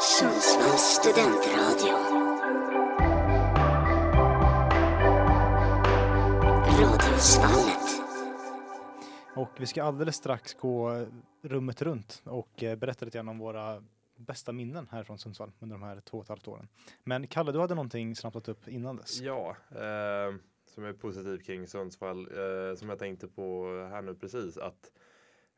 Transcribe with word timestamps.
Sundsvalls 0.00 0.80
studentradio. 0.80 1.94
Radiosvallet. 6.80 8.02
Och 9.36 9.50
vi 9.58 9.66
ska 9.66 9.82
alldeles 9.82 10.16
strax 10.16 10.54
gå 10.54 11.06
rummet 11.42 11.82
runt 11.82 12.22
och 12.24 12.62
eh, 12.62 12.76
berätta 12.76 13.04
lite 13.04 13.18
grann 13.18 13.28
om 13.28 13.38
våra 13.38 13.82
bästa 14.16 14.52
minnen 14.52 14.88
här 14.90 15.04
från 15.04 15.18
Sundsvall 15.18 15.52
under 15.58 15.76
de 15.76 15.82
här 15.82 16.00
två 16.00 16.18
och 16.18 16.24
ett 16.24 16.28
halvt 16.28 16.48
åren. 16.48 16.68
Men 17.04 17.26
Kalle, 17.26 17.52
du 17.52 17.60
hade 17.60 17.74
någonting 17.74 18.16
snabbt 18.16 18.48
upp 18.48 18.68
innan 18.68 18.96
dess. 18.96 19.20
Ja, 19.20 19.56
eh, 19.70 20.34
som 20.74 20.84
är 20.84 20.92
positivt 20.92 21.46
kring 21.46 21.66
Sundsvall, 21.66 22.20
eh, 22.20 22.76
som 22.76 22.88
jag 22.88 22.98
tänkte 22.98 23.28
på 23.28 23.66
här 23.90 24.02
nu 24.02 24.14
precis 24.14 24.58
att 24.58 24.90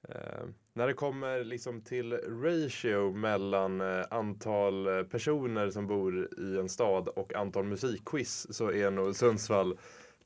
eh, 0.09 0.45
när 0.75 0.87
det 0.87 0.95
kommer 0.95 1.45
liksom 1.45 1.81
till 1.81 2.13
ratio 2.13 3.13
mellan 3.13 3.81
eh, 3.81 4.05
antal 4.11 4.87
eh, 4.87 5.03
personer 5.03 5.71
som 5.71 5.87
bor 5.87 6.29
i 6.39 6.59
en 6.59 6.69
stad 6.69 7.09
och 7.09 7.35
antal 7.35 7.65
musikquiz 7.65 8.55
så 8.55 8.73
är 8.73 8.91
nog 8.91 9.17
Sundsvall 9.17 9.79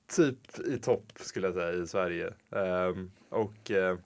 typ 0.06 0.58
i 0.58 0.78
topp 0.78 1.12
skulle 1.16 1.46
jag 1.46 1.54
säga 1.54 1.72
i 1.72 1.86
Sverige. 1.86 2.26
Eh, 2.50 2.94
och 3.28 3.70
eh, 3.70 3.98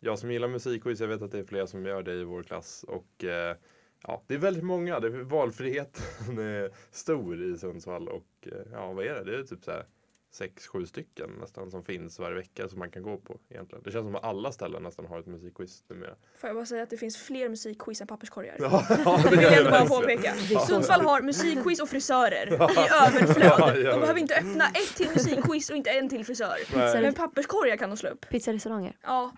jag 0.00 0.18
som 0.18 0.30
gillar 0.30 0.48
musikquiz, 0.48 1.00
jag 1.00 1.08
vet 1.08 1.22
att 1.22 1.32
det 1.32 1.38
är 1.38 1.44
flera 1.44 1.66
som 1.66 1.86
gör 1.86 2.02
det 2.02 2.14
i 2.14 2.24
vår 2.24 2.42
klass 2.42 2.84
och 2.88 3.24
eh, 3.24 3.56
ja, 4.02 4.22
det 4.26 4.34
är 4.34 4.38
väldigt 4.38 4.64
många. 4.64 5.00
Det 5.00 5.06
är, 5.06 5.10
valfriheten 5.10 6.38
är 6.38 6.70
stor 6.90 7.42
i 7.42 7.58
Sundsvall 7.58 8.08
och 8.08 8.48
eh, 8.52 8.72
ja, 8.72 8.92
vad 8.92 9.04
är 9.04 9.14
det? 9.14 9.24
Det 9.24 9.38
är 9.38 9.42
typ 9.42 9.64
så 9.64 9.70
här 9.70 9.84
sex, 10.32 10.66
sju 10.66 10.86
stycken 10.86 11.30
nästan 11.40 11.70
som 11.70 11.84
finns 11.84 12.18
varje 12.18 12.36
vecka 12.36 12.68
som 12.68 12.78
man 12.78 12.90
kan 12.90 13.02
gå 13.02 13.16
på 13.18 13.38
egentligen. 13.48 13.82
Det 13.84 13.90
känns 13.90 14.04
som 14.06 14.14
att 14.16 14.24
alla 14.24 14.52
ställen 14.52 14.82
nästan 14.82 15.06
har 15.06 15.20
ett 15.20 15.26
musikquiz 15.26 15.84
numera. 15.88 16.14
Får 16.36 16.48
jag 16.48 16.56
bara 16.56 16.66
säga 16.66 16.82
att 16.82 16.90
det 16.90 16.96
finns 16.96 17.16
fler 17.16 17.48
musikquiz 17.48 18.00
än 18.00 18.06
papperskorgar? 18.06 18.56
Ja, 18.58 18.86
ja, 19.04 19.20
Det 19.24 19.30
vill 19.30 19.42
jag 19.42 19.58
ändå 19.58 19.70
bara 19.70 19.86
påpeka. 19.86 20.34
Sundsvall 20.66 21.00
har 21.00 21.22
musikquiz 21.22 21.80
och 21.80 21.88
frisörer 21.88 22.46
i 22.52 22.54
överflöd. 22.54 23.46
Ja, 23.58 23.76
ja. 23.76 23.90
De 23.90 24.00
behöver 24.00 24.20
inte 24.20 24.34
öppna 24.34 24.64
ett 24.68 24.96
till 24.96 25.08
musikquiz 25.14 25.70
och 25.70 25.76
inte 25.76 25.90
en 25.90 26.08
till 26.08 26.24
frisör. 26.26 26.56
Nej. 26.76 27.02
Men 27.02 27.14
papperskorgar 27.14 27.76
kan 27.76 27.90
de 27.90 27.96
slå 27.96 28.10
upp. 28.10 28.28
Pizzarestauranger. 28.28 28.96
Ja. 29.02 29.32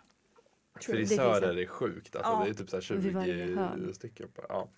Frisörer 0.81 1.59
är 1.59 1.67
sjukt. 1.67 2.17
Alltså, 2.17 2.33
Ja. 2.33 2.43
Det 2.45 2.51
är 2.51 2.55
typ 2.55 2.71
så 2.71 2.77
här 2.95 3.01
Vid 3.01 3.15
varje 3.15 3.47
20 3.47 3.55
hörn. 3.57 3.95
stycken. 3.95 4.29
på- 4.35 4.43
Ja. 4.49 4.69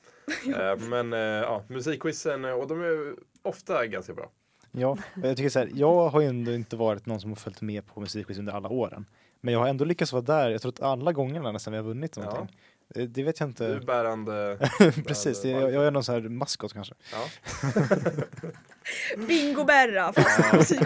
Eh, 0.46 0.78
Men 0.88 1.12
eh, 1.12 1.18
ja, 1.18 1.64
musikquizen 1.68 2.44
eh, 2.44 2.52
och 2.52 2.68
de 2.68 2.80
är 2.80 3.14
ofta 3.42 3.86
ganska 3.86 4.14
bra. 4.14 4.30
Ja, 4.76 4.96
jag 5.22 5.36
tycker 5.36 5.50
så 5.50 5.58
här, 5.58 5.70
jag 5.74 6.08
har 6.08 6.20
ju 6.20 6.26
ändå 6.26 6.52
inte 6.52 6.76
varit 6.76 7.06
någon 7.06 7.20
som 7.20 7.30
har 7.30 7.36
följt 7.36 7.60
med 7.62 7.86
på 7.86 8.00
musikquiz 8.00 8.38
under 8.38 8.52
alla 8.52 8.68
åren. 8.68 9.06
Men 9.40 9.54
jag 9.54 9.60
har 9.60 9.68
ändå 9.68 9.84
lyckats 9.84 10.12
vara 10.12 10.22
där, 10.22 10.50
jag 10.50 10.62
tror 10.62 10.72
att 10.72 10.80
alla 10.80 11.12
gångerna 11.12 11.52
nästan 11.52 11.72
vi 11.72 11.76
har 11.76 11.84
vunnit 11.84 12.16
Ja. 12.16 12.22
någonting. 12.24 12.56
Eh, 12.94 13.02
Det 13.04 13.22
vet 13.22 13.40
jag 13.40 13.54
Du 13.54 13.64
är 13.64 13.74
inte. 13.74 13.86
bärande. 13.86 14.58
Precis, 15.06 15.42
bärande 15.42 15.62
jag, 15.66 15.74
jag 15.74 15.86
är 15.86 15.90
någon 15.90 16.04
sån 16.04 16.14
här 16.14 16.22
maskot 16.28 16.72
kanske. 16.72 16.94
Ja. 17.12 17.26
Bingo-Berra 19.16 20.12
fast 20.52 20.80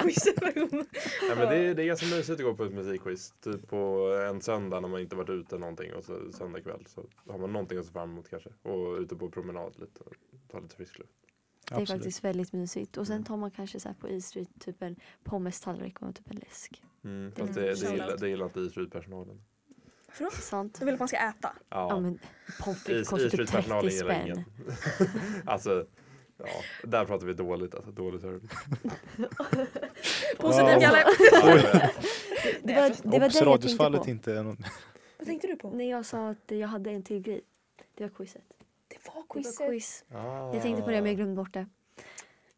men 1.36 1.48
det, 1.48 1.56
är, 1.56 1.74
det 1.74 1.82
är 1.82 1.86
ganska 1.86 2.06
mysigt 2.06 2.30
att 2.40 2.44
gå 2.46 2.54
på 2.54 2.64
ett 2.64 2.72
musikquiz. 2.72 3.32
Typ 3.44 3.68
på 3.68 3.76
en 4.30 4.40
söndag 4.40 4.80
när 4.80 4.88
man 4.88 5.00
inte 5.00 5.16
varit 5.16 5.30
ute 5.30 5.58
någonting 5.58 5.94
och 5.94 6.04
så 6.04 6.32
söndag 6.32 6.60
kväll 6.60 6.84
så 6.86 7.04
har 7.32 7.38
man 7.38 7.52
någonting 7.52 7.78
att 7.78 7.86
se 7.86 7.92
fram 7.92 8.10
emot 8.10 8.30
kanske. 8.30 8.50
Och 8.62 8.98
ute 8.98 9.16
på 9.16 9.30
promenad 9.30 9.72
lite 9.80 10.00
och 10.00 10.12
ta 10.52 10.58
lite 10.60 10.76
frisk 10.76 10.98
luft. 10.98 11.10
Det 11.68 11.74
är 11.74 11.80
Absolut. 11.80 11.88
faktiskt 12.02 12.24
väldigt 12.24 12.52
mysigt. 12.52 12.96
Och 12.96 13.06
sen 13.06 13.16
Mm. 13.16 13.24
tar 13.24 13.36
man 13.36 13.50
kanske 13.50 13.80
så 13.80 13.88
här 13.88 13.94
på 14.00 14.08
E 14.08 14.20
Street 14.20 14.48
typ 14.60 14.82
en 14.82 14.96
pommestallrik 15.24 16.02
och 16.02 16.14
typ 16.14 16.30
en 16.30 16.36
läsk. 16.36 16.82
Mm, 17.04 17.32
fast 17.32 17.54
det, 17.54 17.60
det, 17.60 17.90
gillar, 17.90 18.16
det 18.16 18.28
gillar 18.28 18.46
inte 18.46 18.60
E-Street-personalen. 18.60 19.40
Förlåt? 20.08 20.32
Sant? 20.34 20.76
Jag 20.78 20.84
vill 20.86 20.94
att 20.94 20.98
man 20.98 21.08
ska 21.08 21.16
äta. 21.16 21.52
Ja, 21.68 21.86
Ja, 21.90 22.00
men 22.00 22.18
pommes 22.60 22.78
E- 22.78 22.84
frites 22.84 23.08
kostar 23.08 23.28
typ 23.28 23.38
30 23.38 23.42
E-Street-personalen 23.42 23.90
gillar 23.92 24.14
spänn. 24.14 24.26
ingen. 24.26 24.44
alltså, 25.46 25.86
ja, 26.38 26.46
där 26.84 27.04
pratar 27.04 27.26
vi 27.26 27.32
dåligt 27.34 27.74
alltså. 27.74 27.90
Dålig 27.90 28.20
service. 28.20 28.50
Positiv 30.38 30.78
vet. 30.92 31.06
Det 32.62 32.74
var, 32.74 33.10
det 33.10 33.18
var 33.18 33.28
det 33.28 33.34
jag 33.40 33.62
tänkte 33.62 33.98
på. 34.04 34.10
inte 34.10 34.32
är 34.34 34.42
någon... 34.42 34.56
Vad 35.18 35.26
tänkte 35.26 35.46
du 35.46 35.56
på? 35.56 35.70
När 35.70 35.90
jag 35.90 36.06
sa 36.06 36.28
att 36.28 36.44
jag 36.50 36.68
hade 36.68 36.90
en 36.90 37.02
till 37.02 37.20
grej. 37.20 37.40
Det 37.94 38.04
var 38.04 38.10
quizet. 38.10 38.42
Var 39.14 39.22
Det 39.22 39.28
var 39.28 39.42
quizet. 39.42 39.68
quiz. 39.68 40.04
Ah. 40.10 40.52
Jag 40.54 40.62
tänkte 40.62 40.82
på 40.82 40.90
det 40.90 40.96
men 41.02 41.06
jag 41.06 41.16
glömde 41.16 41.34
bort 41.34 41.52
det. 41.52 41.66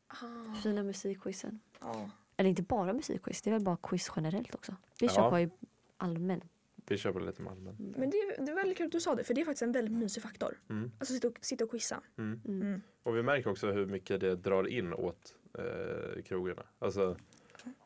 Ah, 0.09 0.55
Fina 0.63 0.83
musikquizen. 0.83 1.61
ja. 1.81 2.11
Eller 2.37 2.51
inte 2.51 2.63
bara 2.63 2.93
musikquiz, 2.93 3.43
det 3.43 3.51
är 3.51 3.53
väl 3.53 3.63
bara 3.65 3.77
quiz 3.83 4.11
generellt 4.17 4.55
också. 4.55 4.73
Vi 5.01 5.07
Ja. 5.07 5.13
kör 5.13 5.31
på 5.31 5.39
i 5.41 5.51
allmän. 5.97 6.41
Vi 6.89 6.99
köper 6.99 7.21
lite 7.21 7.43
Malmen. 7.43 7.77
Men 7.97 8.11
det, 8.11 8.17
är- 8.17 8.45
det 8.47 8.53
är 8.53 8.57
väldigt 8.57 8.79
kul 8.79 8.87
att 8.87 8.93
du 8.93 9.01
sa 9.01 9.15
det 9.15 9.25
för 9.25 9.35
det 9.35 9.41
är 9.41 9.45
faktiskt 9.45 9.63
en 9.63 9.73
väldigt 9.73 9.95
mysig 9.95 10.23
faktor. 10.23 10.59
Mm. 10.71 10.93
Alltså 10.99 11.15
sitta 11.15 11.29
och, 11.29 11.39
sitta 11.41 11.65
och 11.65 11.71
quizza. 11.71 12.01
Mm. 12.19 12.41
Mm. 12.45 12.63
Mm. 12.63 12.81
Och 13.03 13.17
vi 13.17 13.23
märker 13.23 13.51
också 13.51 13.71
hur 13.73 13.87
mycket 13.87 14.21
det 14.21 14.37
drar 14.37 14.69
in 14.69 14.93
åt 14.95 15.35
eh, 15.59 16.23
krogarna. 16.23 16.63
Alltså, 16.79 17.17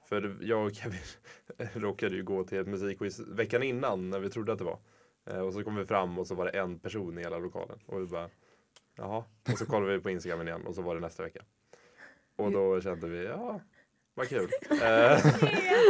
för 0.09 0.37
jag 0.41 0.67
och 0.67 0.75
Kevin 0.75 0.99
råkade 1.75 2.17
ju 2.17 2.23
gå 2.23 2.45
till 2.45 2.59
ett 2.59 2.67
musikquiz 2.69 3.21
veckan 3.21 3.63
innan 3.63 4.11
när 4.11 4.21
vi 4.21 4.31
trodde 4.31 4.53
att 4.53 4.59
det 4.59 4.65
var. 4.65 4.79
Eh, 5.27 5.39
och 5.39 5.53
så 5.53 5.65
kom 5.65 5.77
vi 5.77 5.87
fram 5.87 6.19
och 6.19 6.27
så 6.27 6.35
var 6.35 6.45
det 6.45 6.51
en 6.51 6.79
person 6.79 7.19
i 7.19 7.21
hela 7.21 7.39
lokalen. 7.39 7.79
Och 7.87 8.01
vi 8.01 8.07
bara, 8.07 8.31
jaha. 8.95 9.25
Och 9.53 9.59
så 9.59 9.67
kollade 9.67 9.93
vi 9.93 10.01
på 10.01 10.11
Instagram 10.11 10.49
igen 10.49 10.67
och 10.67 10.75
så 10.75 10.83
var 10.83 10.95
det 10.95 11.01
nästa 11.01 11.23
vecka. 11.23 11.45
Och 12.37 12.53
då 12.53 12.81
kände 12.81 13.09
vi, 13.09 13.25
ja, 13.25 13.61
vad 14.15 14.29
kul. 14.29 14.51
Eh, 14.71 15.19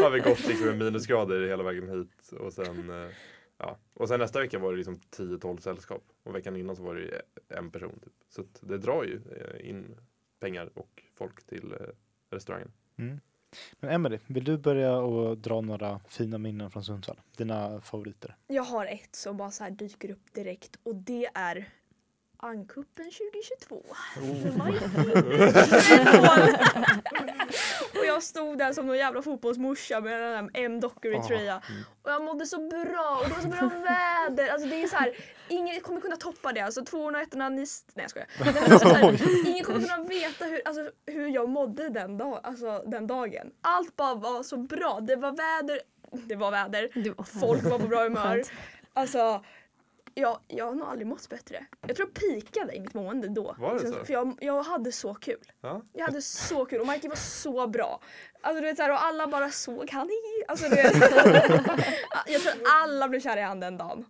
har 0.03 0.11
vi 0.11 0.21
gått 0.21 0.47
liksom 0.47 0.67
med 0.67 0.79
minusgrader 0.79 1.49
hela 1.49 1.63
vägen 1.63 1.89
hit. 1.89 2.33
Och 2.33 2.53
sen, 2.53 2.91
eh, 2.91 3.11
ja. 3.59 3.79
och 3.95 4.09
sen 4.09 4.21
nästa 4.21 4.41
vecka 4.41 4.59
var 4.59 4.71
det 4.71 4.77
liksom 4.77 4.95
10-12 5.17 5.59
sällskap. 5.59 6.03
Och 6.23 6.35
veckan 6.35 6.57
innan 6.57 6.77
så 6.77 6.83
var 6.83 6.95
det 6.95 7.23
en 7.49 7.71
person. 7.71 8.01
Typ. 8.05 8.13
Så 8.29 8.45
det 8.61 8.79
drar 8.79 9.05
ju 9.05 9.21
eh, 9.37 9.71
in 9.71 9.97
pengar 10.41 10.71
och 10.75 11.03
folk 11.15 11.47
till 11.47 11.73
eh, 11.73 11.87
restaurangen. 12.31 12.73
Mm. 12.97 13.21
Men 13.81 13.91
Emelie, 13.91 14.21
vill 14.27 14.45
du 14.45 14.59
börja 14.59 14.97
och 14.97 15.39
dra 15.39 15.61
några 15.61 16.01
fina 16.09 16.39
minnen 16.39 16.71
från 16.71 16.85
Sundsvall? 16.85 17.21
Dina 17.37 17.81
favoriter? 17.81 18.37
Jag 18.47 18.63
har 18.63 18.87
ett 18.87 19.15
som 19.15 19.37
bara 19.37 19.51
så 19.51 19.65
här 19.65 19.71
dyker 19.71 20.11
upp 20.11 20.33
direkt 20.33 20.77
och 20.83 20.95
det 20.95 21.31
är 21.35 21.69
Ankuppen 22.45 23.11
2022. 23.11 23.77
och 27.99 28.07
jag 28.07 28.23
stod 28.23 28.59
där 28.59 28.73
som 28.73 28.87
någon 28.87 28.99
jävla 28.99 29.23
fotbollsmorsa 29.23 30.01
med 30.01 30.21
den 30.21 30.33
där 30.33 30.51
M-Dockery-tröja. 30.65 31.63
Och 32.03 32.11
jag 32.11 32.25
mådde 32.25 32.47
så 32.47 32.69
bra 32.69 33.19
och 33.21 33.29
det 33.29 33.35
var 33.35 33.43
så 33.43 33.49
bra 33.49 33.69
väder. 33.69 34.49
Alltså 34.49 34.69
det 34.69 34.83
är 34.83 34.87
så 34.87 34.97
här, 34.97 35.17
ingen 35.49 35.81
kommer 35.81 36.01
kunna 36.01 36.17
toppa 36.17 36.53
det. 36.53 36.61
Alltså 36.61 36.85
201 36.85 37.35
ni... 37.35 37.39
Nej 37.39 37.67
jag 37.95 38.11
skojar. 38.11 38.29
Här, 38.39 39.47
ingen 39.47 39.65
kommer 39.65 39.81
kunna 39.81 40.05
veta 40.05 40.45
hur, 40.45 40.63
alltså, 40.65 40.91
hur 41.07 41.29
jag 41.29 41.49
mådde 41.49 41.89
den, 41.89 42.19
dag, 42.19 42.41
alltså, 42.43 42.83
den 42.87 43.07
dagen. 43.07 43.51
Allt 43.61 43.97
bara 43.97 44.15
var 44.15 44.43
så 44.43 44.57
bra. 44.57 45.01
Det 45.01 45.17
var 45.17 45.33
väder, 45.33 45.81
det 46.13 46.37
var 46.37 46.51
väder. 46.51 46.89
Folk 47.41 47.65
var 47.65 47.79
på 47.79 47.87
bra 47.87 48.03
humör. 48.03 48.43
Alltså, 48.93 49.45
jag, 50.15 50.39
jag 50.49 50.65
har 50.67 50.75
nog 50.75 50.89
aldrig 50.89 51.07
mått 51.07 51.29
bättre. 51.29 51.67
Jag 51.87 51.97
tror 51.97 52.09
jag 52.09 52.15
pikade 52.15 52.75
i 52.77 52.81
mitt 52.81 52.95
mående 52.95 53.29
då. 53.29 53.55
Var 53.59 53.69
det 53.69 53.81
Liksom, 53.81 53.93
så? 54.01 54.05
För 54.05 54.13
jag, 54.13 54.39
jag 54.41 54.63
hade 54.63 54.93
så 54.93 55.15
kul. 55.15 55.53
Ja. 55.61 55.83
Jag 55.93 56.05
hade 56.05 56.23
så 56.23 56.65
kul 56.65 56.81
och 56.81 56.87
Mikey 56.87 57.09
var 57.09 57.17
så 57.17 57.67
bra. 57.67 58.01
Alltså 58.41 58.61
du 58.61 58.67
vet 58.67 58.77
såhär, 58.77 58.91
och 58.91 59.05
alla 59.05 59.27
bara 59.27 59.51
såg 59.51 59.91
han 59.91 60.11
i. 60.11 60.45
Alltså 60.49 60.69
du 60.69 60.75
vet. 60.77 60.95
jag 62.27 62.43
tror 62.43 62.55
alla 62.83 63.09
blev 63.09 63.21
kära 63.21 63.41
i 63.41 63.43
han 63.43 63.61
den 63.61 63.77
dagen. 63.79 64.05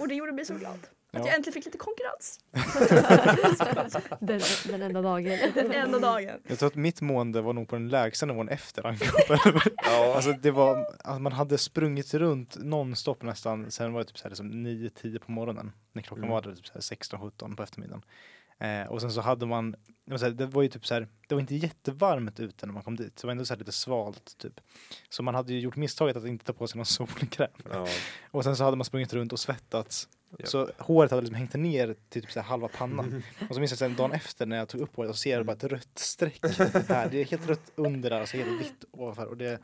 Och 0.00 0.08
det 0.08 0.14
gjorde 0.14 0.32
mig 0.32 0.44
så 0.44 0.54
glad. 0.54 0.78
Att 1.16 1.20
Ja. 1.20 1.26
jag 1.26 1.34
äntligen 1.36 1.52
fick 1.54 1.64
lite 1.64 1.78
konkurrens. 1.78 2.40
Den, 4.20 4.40
den 4.70 4.82
enda 4.82 5.02
dagen. 5.02 5.38
Den 5.54 5.72
enda 5.72 5.98
dagen. 5.98 6.40
Jag 6.48 6.58
tror 6.58 6.66
att 6.66 6.74
mitt 6.74 7.00
mående 7.00 7.40
var 7.40 7.52
nog 7.52 7.68
på 7.68 7.76
den 7.76 7.88
lägsta 7.88 8.26
nivån 8.26 8.48
efter 8.48 8.86
ankuppen. 8.86 9.38
Ja. 9.84 10.14
alltså 10.14 10.32
det 10.32 10.50
var, 10.50 10.86
alltså 11.04 11.20
man 11.20 11.32
hade 11.32 11.58
sprungit 11.58 12.14
runt 12.14 12.56
nonstop 12.58 13.22
nästan, 13.22 13.70
sen 13.70 13.92
var 13.92 14.00
det 14.00 14.04
typ 14.06 14.18
så 14.18 14.24
här 14.24 14.30
liksom 14.30 14.50
9-10 14.52 15.18
på 15.18 15.32
morgonen. 15.32 15.72
När 15.92 16.02
klockan 16.02 16.24
Mm. 16.24 16.30
var 16.34 16.42
det 16.42 16.56
typ 16.56 16.66
så 16.66 16.72
här 16.74 16.80
16-17 16.80 17.56
på 17.56 17.62
eftermiddagen. 17.62 18.02
Eh, 18.58 18.86
och 18.92 19.00
sen 19.00 19.12
så 19.12 19.20
hade 19.20 19.46
man, 19.46 19.76
det 20.36 20.46
var, 20.46 20.62
ju 20.62 20.68
typ 20.68 20.86
så 20.86 20.94
här, 20.94 21.08
det 21.28 21.34
var 21.34 21.40
inte 21.40 21.54
jättevarmt 21.54 22.40
ute 22.40 22.66
när 22.66 22.72
man 22.72 22.82
kom 22.82 22.96
dit. 22.96 23.18
Så 23.18 23.26
det 23.26 23.26
var 23.26 23.32
ändå 23.32 23.44
så 23.44 23.54
här 23.54 23.58
lite 23.58 23.72
svalt 23.72 24.38
typ. 24.38 24.60
Så 25.08 25.22
man 25.22 25.34
hade 25.34 25.52
ju 25.52 25.60
gjort 25.60 25.76
misstaget 25.76 26.16
att 26.16 26.24
inte 26.26 26.44
ta 26.44 26.52
på 26.52 26.66
sig 26.66 26.76
någon 26.78 26.86
solkräm. 26.86 27.50
Ja. 27.72 27.86
Och 28.30 28.44
sen 28.44 28.56
så 28.56 28.64
hade 28.64 28.76
man 28.76 28.84
sprungit 28.84 29.12
runt 29.14 29.32
och 29.32 29.38
svettats. 29.40 30.08
Japp. 30.38 30.48
Så 30.48 30.70
håret 30.78 31.10
hade 31.10 31.20
liksom 31.22 31.34
hängt 31.36 31.54
ner 31.54 31.96
till 32.08 32.22
typ 32.22 32.30
så 32.32 32.40
här 32.40 32.46
halva 32.48 32.68
pannan. 32.68 33.22
Och 33.48 33.54
så 33.54 33.60
minns 33.60 33.72
jag 33.72 33.78
sen 33.78 33.96
dagen 33.96 34.12
efter 34.12 34.46
när 34.46 34.56
jag 34.56 34.68
tog 34.68 34.80
upp 34.80 34.96
håret 34.96 35.10
och 35.10 35.16
ser 35.16 35.42
bara 35.42 35.52
ett 35.52 35.64
rött 35.64 35.98
streck 35.98 36.40
här. 36.88 37.08
Det 37.10 37.20
är 37.20 37.24
helt 37.24 37.48
rött 37.48 37.72
under 37.74 38.10
där 38.10 38.22
och 38.22 38.28
så 38.28 38.36
helt 38.36 38.60
vitt 38.60 38.84
ovanför. 38.90 39.26
Och 39.26 39.36
det, 39.36 39.58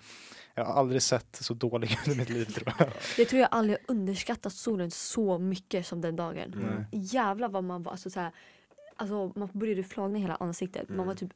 jag 0.54 0.64
har 0.64 0.74
aldrig 0.74 1.02
sett 1.02 1.36
så 1.36 1.54
dålig 1.54 1.90
ut 2.06 2.14
i 2.14 2.18
mitt 2.18 2.28
liv 2.30 2.44
tror 2.44 2.72
jag. 2.78 2.88
Jag 3.18 3.28
tror 3.28 3.40
jag 3.40 3.48
aldrig 3.52 3.78
underskattat 3.88 4.52
solen 4.52 4.90
så 4.90 5.38
mycket 5.38 5.86
som 5.86 6.00
den 6.00 6.16
dagen. 6.16 6.52
Mm. 6.54 6.84
Jävlar 6.92 7.48
vad 7.48 7.64
man 7.64 7.82
var, 7.82 7.92
alltså, 7.92 8.10
så 8.10 8.20
här, 8.20 8.32
alltså 8.96 9.32
man 9.36 9.48
började 9.52 9.84
flagna 9.84 10.18
i 10.18 10.20
hela 10.20 10.34
ansiktet. 10.36 10.88
Man 10.88 10.94
Mm. 10.94 11.06
var 11.06 11.14
typ 11.14 11.32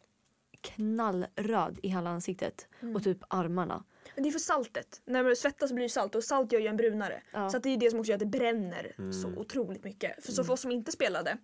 knallröd 0.60 1.78
i 1.82 1.88
hela 1.88 2.10
ansiktet 2.10 2.66
Mm. 2.82 2.96
och 2.96 3.04
typ 3.04 3.18
armarna. 3.28 3.84
Men 4.14 4.22
det 4.24 4.28
är 4.28 4.32
för 4.32 4.38
saltet. 4.38 5.02
När 5.04 5.22
man 5.22 5.36
svettas 5.36 5.72
blir 5.72 5.82
det 5.84 5.88
salt 5.88 6.14
och 6.14 6.24
salt 6.24 6.52
gör 6.52 6.60
ju 6.60 6.66
en 6.66 6.76
brunare. 6.76 7.22
Ja. 7.32 7.50
Så 7.50 7.56
att 7.56 7.62
det 7.62 7.68
är 7.68 7.76
det 7.76 7.90
som 7.90 8.00
också 8.00 8.10
gör 8.10 8.16
att 8.16 8.20
det 8.20 8.26
bränner 8.38 8.92
Mm. 8.98 9.12
så 9.12 9.28
otroligt 9.28 9.84
mycket. 9.84 10.24
För 10.24 10.32
så 10.32 10.44
för 10.44 10.52
oss 10.52 10.60
som 10.60 10.70
inte 10.70 10.92
spelade 10.92 11.36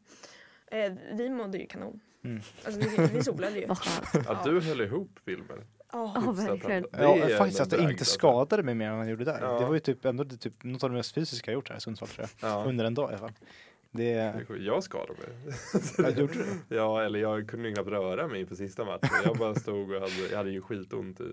Eh, 0.72 0.92
vi 1.12 1.30
mådde 1.30 1.58
ju 1.58 1.66
kanon. 1.66 2.00
Mm. 2.24 2.40
Alltså, 2.64 2.80
vi, 2.80 3.06
vi 3.14 3.22
solade 3.24 3.58
ju. 3.58 3.66
Att 4.26 4.44
du 4.44 4.60
höll 4.60 4.80
ihop. 4.80 5.20
Ja. 5.24 5.32
Ja, 5.92 6.14
Hyfsat 6.26 6.48
verkligen. 6.48 6.86
Ja, 6.92 7.38
faktiskt 7.38 7.60
att 7.60 7.70
det 7.70 7.76
bragd, 7.76 7.90
inte 7.90 8.04
skadade 8.04 8.62
mig 8.62 8.74
mer 8.74 8.90
än 8.90 8.98
jag 8.98 9.10
gjorde 9.10 9.24
där. 9.24 9.38
Ja. 9.40 9.58
Det 9.58 9.66
var 9.66 9.74
ju 9.74 9.80
typ 9.80 10.04
ändå 10.04 10.24
det 10.24 10.36
typ 10.36 10.64
något 10.64 10.84
av 10.84 10.90
det 10.90 10.96
mest 10.96 11.14
fysiska 11.14 11.50
jag 11.50 11.54
gjort 11.54 11.68
här 11.68 11.76
i 11.76 11.80
Sundsvall 11.80 12.08
tror 12.08 12.28
jag. 12.40 12.50
Ja. 12.50 12.64
Under 12.68 12.84
en 12.84 12.94
dag 12.94 13.10
i 13.10 13.14
alla 13.14 13.18
fall. 13.18 13.32
Det. 13.90 14.34
Jag 14.60 14.84
skadade 14.84 15.12
mig. 15.12 15.54
ja, 15.98 16.10
gjorde 16.10 16.32
du? 16.32 16.44
Ja, 16.76 17.02
eller 17.02 17.18
jag 17.18 17.48
kunde 17.48 17.72
knappt 17.72 17.88
röra 17.88 18.28
mig 18.28 18.40
inför 18.40 18.54
sista 18.54 18.84
matchen. 18.84 19.08
Jag 19.24 19.36
bara 19.38 19.54
stod 19.54 19.90
och 19.92 20.00
hade, 20.00 20.28
jag 20.30 20.36
hade 20.36 20.50
ju 20.50 20.60
skitont 20.60 21.20
i 21.20 21.24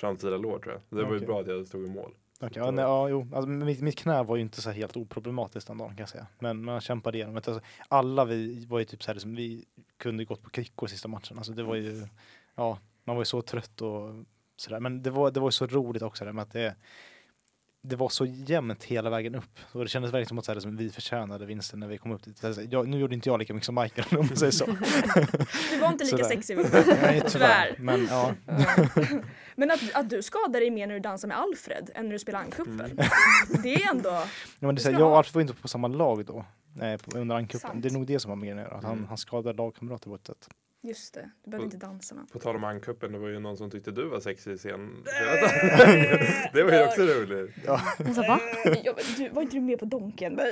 framsida 0.00 0.36
lår 0.36 0.58
tror 0.58 0.72
jag. 0.74 0.98
Det 0.98 1.04
var 1.04 1.10
ju 1.10 1.16
Okej. 1.16 1.26
bra 1.26 1.40
att 1.40 1.46
jag 1.46 1.66
stod 1.66 1.86
i 1.86 1.88
mål. 1.88 2.14
Okej, 2.40 2.62
ja, 2.62 2.70
nej, 2.70 2.84
ja, 2.84 3.08
jo. 3.08 3.26
Alltså, 3.32 3.48
mitt, 3.48 3.80
mitt 3.80 3.98
knä 3.98 4.22
var 4.22 4.36
ju 4.36 4.42
inte 4.42 4.62
så 4.62 4.70
helt 4.70 4.96
oproblematiskt 4.96 5.68
den 5.68 5.78
dagen 5.78 5.90
kan 5.90 5.98
jag 5.98 6.08
säga. 6.08 6.26
Men 6.38 6.64
man 6.64 6.80
kämpade 6.80 7.18
igenom. 7.18 7.36
Alltså, 7.36 7.60
alla 7.88 8.24
vi 8.24 8.66
var 8.66 8.78
ju 8.78 8.84
typ 8.84 9.02
så 9.02 9.08
här, 9.08 9.14
liksom, 9.14 9.34
vi 9.34 9.64
kunde 9.96 10.24
gått 10.24 10.42
på 10.42 10.50
kryckor 10.50 10.86
sista 10.86 11.08
matchen. 11.08 11.38
Alltså, 11.38 11.52
det 11.52 11.62
var 11.62 11.74
ju, 11.74 12.06
ja, 12.54 12.78
man 13.04 13.16
var 13.16 13.20
ju 13.20 13.26
så 13.26 13.42
trött 13.42 13.82
och 13.82 14.10
sådär. 14.56 14.80
Men 14.80 15.02
det 15.02 15.10
var, 15.10 15.30
det 15.30 15.40
var 15.40 15.48
ju 15.48 15.52
så 15.52 15.66
roligt 15.66 16.02
också 16.02 16.24
det 16.24 16.32
med 16.32 16.42
att 16.42 16.52
det, 16.52 16.74
det 17.82 17.96
var 17.96 18.08
så 18.08 18.26
jämnt 18.26 18.84
hela 18.84 19.10
vägen 19.10 19.34
upp. 19.34 19.58
Och 19.72 19.84
det 19.84 19.88
kändes 19.88 20.08
verkligen 20.12 20.28
som 20.28 20.38
att 20.38 20.44
så 20.44 20.50
här, 20.50 20.56
liksom, 20.56 20.76
vi 20.76 20.90
förtjänade 20.90 21.46
vinsten 21.46 21.80
när 21.80 21.86
vi 21.86 21.98
kom 21.98 22.12
upp 22.12 22.24
dit. 22.24 22.44
Alltså, 22.44 22.62
jag, 22.62 22.88
nu 22.88 22.98
gjorde 22.98 23.14
inte 23.14 23.28
jag 23.28 23.38
lika 23.38 23.54
mycket 23.54 23.66
som 23.66 23.74
Michael 23.74 24.18
om 24.18 24.26
man 24.26 24.36
säger 24.36 24.52
så. 24.52 24.64
Du 25.70 25.78
var 25.80 25.88
inte 25.88 26.04
lika 26.04 26.24
sexig. 26.24 26.56
Nej, 27.02 27.22
Tyvärr. 27.28 27.76
Men 27.78 28.06
ja, 28.06 28.34
Men 29.56 29.70
att, 29.70 29.80
att 29.94 30.10
du 30.10 30.22
skadar 30.22 30.60
dig 30.60 30.70
mer 30.70 30.86
när 30.86 30.94
du 30.94 31.00
dansar 31.00 31.28
med 31.28 31.38
Alfred 31.38 31.90
än 31.94 32.04
när 32.04 32.12
du 32.12 32.18
spelar 32.18 32.40
Ankuppen. 32.40 32.80
Mm. 32.80 32.96
Det 33.62 33.74
är 33.74 33.90
ändå... 33.90 34.08
Ja, 34.08 34.26
men 34.58 34.74
det 34.74 34.80
är 34.80 34.82
så 34.82 34.90
här, 34.90 34.98
jag 34.98 35.10
och. 35.10 35.16
Alfred 35.16 35.34
var 35.34 35.40
inte 35.40 35.54
på 35.54 35.68
samma 35.68 35.88
lag 35.88 36.24
då. 36.24 36.44
Eh, 36.82 37.00
under 37.14 37.36
ankuppen. 37.36 37.80
Det 37.80 37.88
är 37.88 37.92
nog 37.92 38.06
det 38.06 38.18
som 38.20 38.28
var 38.28 38.36
med 38.36 38.58
att 38.58 38.84
han, 38.84 38.92
Mm. 38.92 39.06
han 39.08 39.18
skadade 39.18 39.56
lagkamrater 39.56 40.08
på 40.10 40.14
ett 40.14 40.26
sätt. 40.26 40.48
Just 40.82 41.14
det, 41.14 41.30
du 41.44 41.50
behöver 41.50 41.64
inte 41.64 41.76
dansa 41.76 42.14
med. 42.14 42.28
På 42.32 42.38
tal 42.38 42.56
om 42.56 42.64
Ankuppen, 42.64 43.12
det 43.12 43.18
var 43.18 43.28
ju 43.28 43.38
någon 43.38 43.56
som 43.56 43.70
tyckte 43.70 43.90
du 43.90 44.04
var 44.08 44.20
sexig 44.20 44.52
i 44.52 44.56
scen. 44.58 45.04
det 46.52 46.62
var 46.62 46.72
ju 46.72 46.84
också 46.84 47.02
roligt. 47.02 47.50
Alltså 47.68 48.22
va? 48.22 48.40
Jag, 48.84 48.94
du, 49.16 49.28
var 49.28 49.42
inte 49.42 49.56
du 49.56 49.60
med 49.60 49.78
på 49.78 49.84
Donken? 49.84 50.34
Men, 50.34 50.46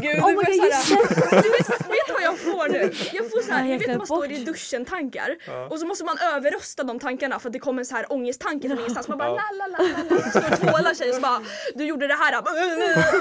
Gud, 0.00 0.16
Oh 0.22 0.28
my 0.28 0.34
god, 0.34 0.44
såhär- 0.44 0.66
just 0.66 0.88
det! 1.30 1.36
du 1.42 1.48
vet, 1.50 1.70
vet 1.70 2.06
du 2.06 2.12
vad 2.12 2.22
jag 2.22 2.38
får 2.38 2.68
nu? 2.72 2.78
Jag 3.12 3.30
får 3.30 3.42
såhär, 3.42 3.66
Jag 3.70 3.78
vet 3.78 3.88
när 3.88 3.96
man 3.96 4.06
står 4.06 4.32
i 4.32 4.36
bort. 4.36 4.46
duschen 4.46 4.84
tankar 4.84 5.36
Ja. 5.46 5.66
och 5.66 5.78
så 5.80 5.86
måste 5.86 6.04
man 6.04 6.16
överrösta 6.34 6.82
de 6.84 6.98
tankarna 6.98 7.38
för 7.38 7.48
att 7.48 7.52
det 7.52 7.58
kommer 7.58 7.80
en 7.82 7.86
så 7.86 7.94
här 7.96 8.12
ångesttanke 8.12 8.68
från 8.68 8.78
ingenstans. 8.78 9.08
Man 9.08 9.18
bara 9.18 9.28
Ja. 9.28 9.40
la 9.58 9.66
la 9.66 9.78
la 9.78 9.88
la 10.10 10.14
la. 10.24 10.30
Står 10.30 10.52
och 10.52 10.58
tvålar 10.58 10.94
sig 10.94 11.08
och 11.08 11.14
så 11.14 11.20
bara 11.20 11.40
du 11.74 11.84
gjorde 11.84 12.06
det 12.06 12.14
här 12.14 12.40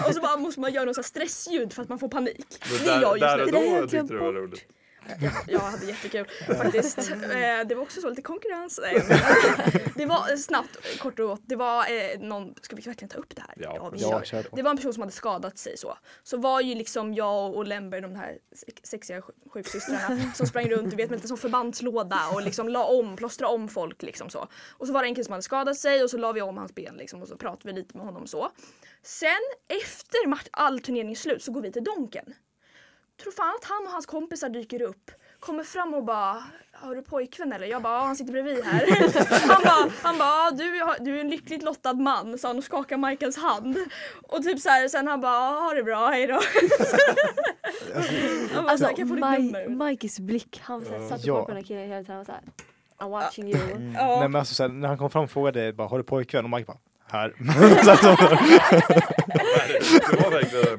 och 0.07 0.15
så 0.15 0.21
bara 0.21 0.37
måste 0.37 0.59
man 0.59 0.73
göra 0.73 0.93
så 0.93 1.01
här 1.01 1.03
stressljud 1.07 1.73
för 1.73 1.81
att 1.81 1.89
man 1.89 1.99
får 1.99 2.09
panik. 2.09 2.45
Men 2.71 2.85
Det 2.87 2.91
är 2.93 3.01
jag 3.01 3.19
där, 3.19 3.37
just 3.37 3.37
där 3.37 3.37
nu. 3.37 3.43
och 3.43 3.51
Det 3.51 3.57
har 3.57 3.75
då 3.75 3.81
jag 3.81 3.89
tyckte 3.89 4.13
du 4.13 4.19
var 4.19 4.47
bort. 4.47 4.59
Jag 5.47 5.59
hade 5.59 5.85
jättekul 5.85 6.25
faktiskt. 6.47 6.97
Eh, 7.11 7.17
Det 7.67 7.75
var 7.75 7.81
också 7.81 8.01
så 8.01 8.09
lite 8.09 8.21
konkurrens. 8.21 8.79
Det 9.95 10.05
var 10.05 10.31
eh, 10.31 10.37
snabbt, 10.37 10.99
kort 10.99 11.19
och 11.19 11.27
gott. 11.27 11.41
Det 11.45 11.55
var 11.55 11.79
eh, 11.91 12.19
någon, 12.19 12.53
ska 12.61 12.75
vi 12.75 12.81
verkligen 12.81 13.09
ta 13.09 13.17
upp 13.17 13.35
det 13.35 13.41
här? 13.41 13.53
Ja, 13.57 13.89
vi 13.93 13.99
Ja, 14.01 14.23
kör. 14.23 14.45
Det 14.51 14.61
var 14.61 14.71
en 14.71 14.77
person 14.77 14.93
som 14.93 15.01
hade 15.01 15.11
skadat 15.13 15.57
sig 15.57 15.77
så. 15.77 15.97
Så 16.23 16.37
var 16.37 16.61
ju 16.61 16.75
liksom 16.75 17.13
jag 17.13 17.55
och 17.55 17.65
Lemberg 17.67 18.01
de 18.01 18.15
här 18.15 18.37
sex- 18.55 18.81
sexiga 18.83 19.19
sj- 19.19 19.49
sjuksystrarna 19.53 20.31
som 20.35 20.47
sprang 20.47 20.69
runt, 20.69 20.89
du 20.91 20.95
vet 20.95 21.09
med 21.09 21.17
lite 21.17 21.27
som 21.27 21.37
förbandslåda 21.37 22.19
och 22.33 22.41
liksom 22.41 22.69
la 22.69 22.83
om, 22.85 23.15
plåstra 23.15 23.47
om 23.47 23.67
folk 23.69 24.01
liksom 24.01 24.29
så. 24.29 24.47
Och 24.77 24.87
så 24.87 24.93
var 24.93 25.01
det 25.03 25.07
en 25.09 25.15
kille 25.15 25.25
som 25.25 25.31
hade 25.31 25.43
skadat 25.43 25.77
sig 25.77 26.03
och 26.03 26.09
så 26.09 26.17
la 26.17 26.31
vi 26.31 26.41
om 26.41 26.57
hans 26.57 26.75
ben 26.75 26.95
liksom 26.97 27.21
och 27.21 27.27
så 27.27 27.37
pratade 27.37 27.73
vi 27.73 27.79
lite 27.81 27.97
med 27.97 28.05
honom 28.05 28.27
så. 28.27 28.51
Sen 29.03 29.29
efter 29.67 30.27
match, 30.27 30.47
all 30.51 30.79
turnering 30.79 31.11
är 31.11 31.15
slut 31.15 31.43
så 31.43 31.51
går 31.51 31.61
vi 31.61 31.71
till 31.71 31.83
Donken. 31.83 32.33
Tror 33.23 33.31
fan 33.31 33.55
att 33.61 33.65
han 33.69 33.85
och 33.85 33.91
hans 33.91 34.05
kompisar 34.05 34.49
dyker 34.49 34.81
upp, 34.81 35.11
kommer 35.39 35.63
fram 35.63 35.93
och 35.93 36.03
bara 36.03 36.43
har 36.73 36.95
du 36.95 37.01
pojkvän 37.01 37.53
eller? 37.53 37.67
Jag 37.67 37.81
bara, 37.81 37.93
ja 37.93 38.01
han 38.01 38.15
sitter 38.15 38.31
bredvid 38.31 38.63
här. 38.63 38.85
Han 39.47 39.63
bara, 39.63 39.91
han 40.03 40.17
bara 40.17 40.51
du, 40.51 40.81
du 41.05 41.15
är 41.17 41.21
en 41.21 41.29
lyckligt 41.29 41.63
lottad 41.63 41.93
man, 41.93 42.37
sa 42.37 42.47
han 42.47 42.57
och 42.57 42.63
skakade 42.63 43.07
Michaels 43.07 43.37
hand. 43.37 43.77
Och 44.27 44.43
typ 44.43 44.59
så 44.59 44.69
här, 44.69 44.87
sen 44.87 45.07
han 45.07 45.21
bara, 45.21 45.59
ha 45.59 45.73
det 45.73 45.83
bra, 45.83 46.07
hejdå. 46.07 46.33
Han 48.53 48.63
bara, 48.63 48.71
Alltså 48.71 48.77
så 48.77 48.89
här, 48.89 48.95
kan 48.95 49.07
jag 49.07 49.19
få 49.19 49.27
ditt 49.37 49.43
nummer? 49.43 49.67
Mike, 49.67 49.83
Mikes 49.85 50.19
blick, 50.19 50.59
han 50.63 50.85
så 50.85 50.91
här, 50.91 51.07
satt 51.09 51.25
Ja. 51.25 51.33
bakom 51.33 51.47
den 51.47 51.63
här 51.63 51.63
killen 51.67 51.87
hela 51.89 52.03
tiden 52.03 52.19
och 52.19 52.25
så 52.25 52.31
här, 52.31 52.41
I'm 52.99 53.09
watching 53.09 53.47
you. 53.47 53.59
Ja. 53.95 54.19
Nej, 54.19 54.29
men 54.29 54.35
alltså, 54.35 54.55
så 54.55 54.63
här, 54.63 54.69
när 54.69 54.87
han 54.87 54.97
kom 54.97 55.09
fram 55.09 55.23
och 55.23 55.31
frågade 55.31 55.73
bara, 55.73 55.87
har 55.87 55.97
du 55.97 56.03
påjkvän? 56.03 56.43
Och 56.45 56.49
Mike 56.49 56.65
bara, 56.65 56.77
här. 57.11 57.33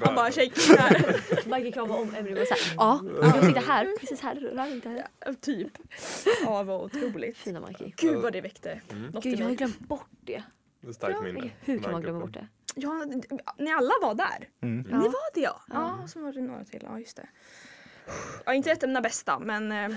Han 0.05 0.15
bara, 0.15 0.31
shake 0.33 0.77
här. 0.79 1.21
Mike 1.57 1.73
kramade 1.73 2.01
om 2.01 2.15
Emily 2.15 2.43
och 2.43 2.47
såhär, 2.47 2.75
ja, 2.77 3.01
du 3.41 3.47
sitter 3.49 3.61
här, 3.67 3.97
precis 4.01 4.21
här, 4.21 4.35
rör 4.35 4.73
inte 4.73 4.89
här. 4.89 5.07
typ. 5.41 5.73
Ja, 6.45 6.63
var 6.63 6.85
otroligt. 6.85 7.37
Fina 7.37 7.61
Mikey. 7.61 7.93
Gud 7.97 8.23
vad 8.23 8.33
det 8.33 8.41
väckte 8.41 8.81
Mm. 8.93 9.13
Gud 9.23 9.41
jag 9.41 9.47
har 9.47 9.55
glömt 9.55 9.79
bort 9.79 10.09
det. 10.21 10.43
Det 10.81 10.89
är 10.89 10.93
starkt 10.93 11.23
minne. 11.23 11.51
Hur 11.61 11.79
kan 11.79 11.93
man 11.93 12.03
glömma 12.03 12.21
bort 12.21 12.33
det? 12.35 12.47
Ja, 12.75 13.05
ni 13.59 13.73
alla 13.73 13.93
var 14.03 14.15
där. 14.15 14.49
mm. 14.63 14.81
Ni 14.83 15.09
var 15.09 15.35
det 15.35 15.41
ja. 15.41 15.61
Ja, 15.73 15.99
så 16.07 16.21
var 16.21 16.33
det 16.33 16.41
några 16.41 16.65
till. 16.65 16.81
Ja, 16.83 16.99
just 16.99 17.17
det. 17.17 17.27
Ja, 18.45 18.55
inte 18.55 18.71
ett 18.71 18.83
av 18.83 18.89
mina 18.89 19.01
bästa, 19.01 19.39
men 19.39 19.73
eh, 19.73 19.89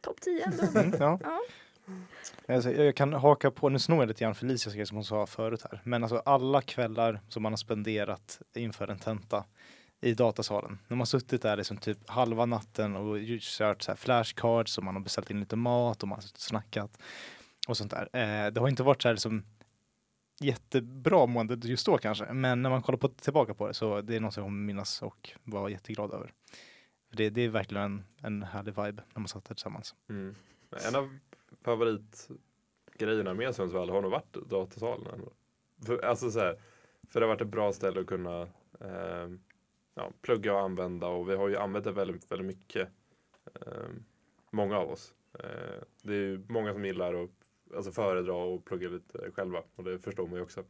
topp 0.00 0.20
10 0.20 0.44
ändå. 0.44 0.78
Mm, 0.80 0.94
ja. 1.00 1.18
Mm. 1.88 2.02
Alltså, 2.48 2.72
jag 2.72 2.96
kan 2.96 3.12
haka 3.12 3.50
på, 3.50 3.68
nu 3.68 3.78
snor 3.78 3.98
jag 3.98 4.08
lite 4.08 4.24
grann 4.24 4.34
Felicias 4.34 4.74
grej 4.74 4.86
som 4.86 4.96
hon 4.96 5.04
sa 5.04 5.26
förut 5.26 5.62
här. 5.70 5.80
Men 5.84 6.02
alltså 6.02 6.22
alla 6.24 6.62
kvällar 6.62 7.20
som 7.28 7.42
man 7.42 7.52
har 7.52 7.56
spenderat 7.56 8.40
inför 8.54 8.88
en 8.88 8.98
tenta 8.98 9.44
i 10.00 10.14
datasalen. 10.14 10.78
När 10.88 10.96
man 10.96 11.06
suttit 11.06 11.42
där 11.42 11.56
liksom 11.56 11.76
typ 11.76 12.10
halva 12.10 12.46
natten 12.46 12.96
och 12.96 13.16
kört 13.40 13.82
så 13.82 13.90
här 13.90 13.96
flashcards 13.96 14.78
och 14.78 14.84
man 14.84 14.94
har 14.94 15.02
beställt 15.02 15.30
in 15.30 15.40
lite 15.40 15.56
mat 15.56 16.02
och 16.02 16.08
man 16.08 16.16
har 16.16 16.22
snackat 16.22 16.98
och 17.68 17.76
sånt 17.76 17.90
där. 17.90 18.08
Eh, 18.12 18.52
det 18.52 18.60
har 18.60 18.68
inte 18.68 18.82
varit 18.82 19.02
så 19.02 19.08
här 19.08 19.14
liksom 19.14 19.44
jättebra 20.40 21.26
mående 21.26 21.68
just 21.68 21.86
då 21.86 21.98
kanske. 21.98 22.32
Men 22.32 22.62
när 22.62 22.70
man 22.70 22.82
kollar 22.82 22.98
på, 22.98 23.08
tillbaka 23.08 23.54
på 23.54 23.66
det 23.68 23.74
så 23.74 24.00
det 24.00 24.16
är 24.16 24.20
något 24.20 24.36
jag 24.36 24.44
kommer 24.44 24.64
minnas 24.64 25.02
och 25.02 25.30
vara 25.44 25.70
jätteglad 25.70 26.12
över. 26.12 26.32
Det, 27.12 27.30
det 27.30 27.42
är 27.42 27.48
verkligen 27.48 27.84
en, 27.84 28.04
en 28.22 28.42
härlig 28.42 28.74
vibe 28.82 29.02
när 29.14 29.20
man 29.20 29.28
satt 29.28 29.44
där 29.44 29.54
tillsammans. 29.54 29.94
Mm. 30.08 30.34
En 30.88 30.94
av 30.96 31.18
favoritgrejerna 31.62 33.34
med 33.34 33.54
Sundsvall 33.54 33.90
har 33.90 34.02
nog 34.02 34.10
varit 34.10 34.32
datasalen. 34.32 35.20
För, 35.86 36.04
alltså 36.04 36.30
så 36.30 36.38
här, 36.38 36.60
för 37.08 37.20
det 37.20 37.26
har 37.26 37.34
varit 37.34 37.40
ett 37.42 37.48
bra 37.48 37.72
ställe 37.72 38.00
att 38.00 38.06
kunna 38.06 38.42
eh, 38.80 39.28
ja, 39.94 40.12
plugga 40.22 40.54
och 40.54 40.60
använda 40.60 41.06
och 41.06 41.28
vi 41.28 41.36
har 41.36 41.48
ju 41.48 41.56
använt 41.56 41.84
det 41.84 41.92
väldigt, 41.92 42.32
väldigt 42.32 42.46
mycket. 42.46 42.88
Eh, 43.54 43.88
många 44.50 44.78
av 44.78 44.90
oss. 44.90 45.14
Eh, 45.38 45.82
det 46.02 46.12
är 46.12 46.20
ju 46.20 46.44
många 46.48 46.72
som 46.72 46.84
gillar 46.84 47.24
att 47.24 47.30
alltså 47.76 47.92
föredra 47.92 48.34
och 48.34 48.64
plugga 48.64 48.88
lite 48.88 49.30
själva 49.30 49.62
och 49.76 49.84
det 49.84 49.98
förstår 49.98 50.26
man 50.26 50.36
ju 50.36 50.42
också. 50.42 50.64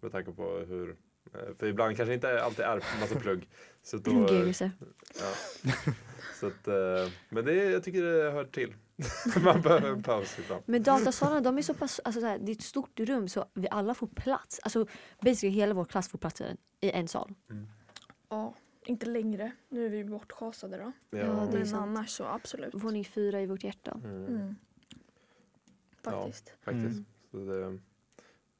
Med 0.00 0.12
tanke 0.12 0.32
på 0.32 0.58
hur 0.58 0.96
eh, 1.34 1.54
för 1.58 1.66
ibland 1.66 1.96
kanske 1.96 2.14
inte 2.14 2.42
alltid 2.42 2.64
är 2.64 3.00
massa 3.00 3.20
plugg. 3.20 3.48
Så 3.82 3.96
då. 3.96 4.10
Ja. 5.20 5.32
Så 6.34 6.46
att, 6.46 6.68
eh, 6.68 7.12
men 7.28 7.44
det, 7.44 7.54
jag 7.54 7.84
tycker 7.84 8.02
det 8.02 8.30
hör 8.30 8.44
till. 8.44 8.74
Man 9.44 9.60
behöver 9.62 9.90
en 9.90 10.02
paus 10.02 10.38
ibland. 10.38 10.62
Men 10.66 10.82
datasalarna 10.82 11.40
de 11.40 11.58
är 11.58 11.62
så 11.62 11.74
pass, 11.74 12.00
alltså 12.04 12.20
så 12.20 12.26
här, 12.26 12.38
det 12.38 12.52
är 12.52 12.54
ett 12.56 12.62
stort 12.62 13.00
rum 13.00 13.28
så 13.28 13.44
vi 13.54 13.68
alla 13.70 13.94
får 13.94 14.06
plats. 14.06 14.60
Alltså 14.62 14.86
basically 15.20 15.54
hela 15.56 15.74
vår 15.74 15.84
klass 15.84 16.08
får 16.08 16.18
plats 16.18 16.40
i 16.40 16.44
en, 16.44 16.56
i 16.80 16.90
en 16.90 17.08
sal. 17.08 17.34
ja, 18.28 18.54
inte 18.84 19.06
längre. 19.06 19.52
Nu 19.68 19.86
är 19.86 19.90
vi 19.90 20.04
bortschasade 20.04 20.76
då. 20.76 20.92
Ja, 21.10 21.18
det 21.18 21.20
är 21.22 21.52
Men 21.58 21.66
sant. 21.66 21.82
annars 21.82 22.10
så 22.10 22.24
absolut. 22.24 22.74
Våning 22.74 23.04
fyra 23.04 23.40
i 23.42 23.46
vårt 23.46 23.64
hjärta. 23.64 24.00
Mm, 24.04 24.26
Mm. 24.26 24.56
Faktiskt. 26.02 26.52
faktiskt. 26.62 26.84
Mm. 26.86 27.04
Så 27.30 27.36
det, 27.36 27.78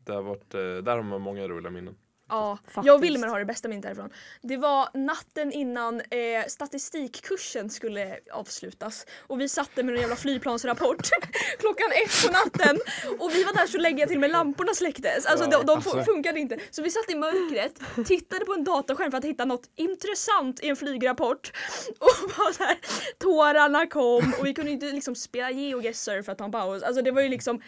det 0.05 0.13
har 0.13 0.23
varit, 0.23 0.55
eh, 0.55 0.61
där 0.61 0.97
har 0.97 1.03
man 1.03 1.21
många 1.21 1.49
roliga 1.49 1.71
minnen. 1.71 1.97
Ja, 2.29 2.59
Faktiskt. 2.65 2.87
jag 2.87 2.95
och 2.95 3.03
Wilmer 3.05 3.29
har 3.29 3.39
det 3.39 3.45
bästa 3.45 3.69
minnet 3.69 3.85
härifrån. 3.85 4.11
Det 4.43 4.57
var 4.57 4.89
natten 4.95 5.53
innan 5.53 6.01
eh, 6.01 6.47
statistikkursen 6.49 7.71
skulle 7.71 8.19
avslutas 8.33 9.07
och 9.27 9.41
vi 9.41 9.49
satte 9.49 9.83
med 9.83 9.95
en 9.95 10.01
jävla 10.01 10.17
flygplansrapport 10.17 11.09
klockan 11.59 11.89
ett 12.05 12.27
på 12.27 12.33
natten 12.33 12.79
och 13.19 13.35
vi 13.35 13.45
var 13.45 13.53
där 13.53 13.67
så 13.67 13.79
länge 13.79 14.07
till 14.07 14.19
med 14.19 14.31
lamporna 14.31 14.75
släcktes. 14.75 15.27
Alltså 15.27 15.45
Ja, 15.51 15.59
de, 15.59 15.67
de 15.67 15.73
alltså. 15.73 16.03
funkade 16.03 16.41
inte. 16.41 16.59
Så 16.71 16.83
vi 16.83 16.91
satt 16.91 17.11
i 17.11 17.15
mörkret, 17.15 18.07
tittade 18.07 18.45
på 18.45 18.53
en 18.55 18.65
dataskärm 18.65 19.11
för 19.11 19.19
att 19.19 19.25
hitta 19.25 19.45
något 19.45 19.71
intressant 19.77 20.61
i 20.61 20.69
en 20.69 20.77
flygrapport 20.77 21.53
och 21.99 22.31
bara 22.39 22.53
så 22.53 22.63
här, 22.63 22.79
tårarna 23.19 23.87
kom 23.87 24.35
och 24.39 24.47
vi 24.47 24.55
kunde 24.55 24.71
inte 24.71 24.87
liksom 24.87 25.15
spela 25.15 25.51
GeoGuessr 25.51 26.23
för 26.23 26.33
att 26.33 26.39
ta 26.39 26.45
en 26.45 26.53
paus. 26.53 26.83
Alltså 26.83 27.03
det 27.03 27.11
var 27.11 27.23
ju 27.23 27.29
liksom 27.29 27.61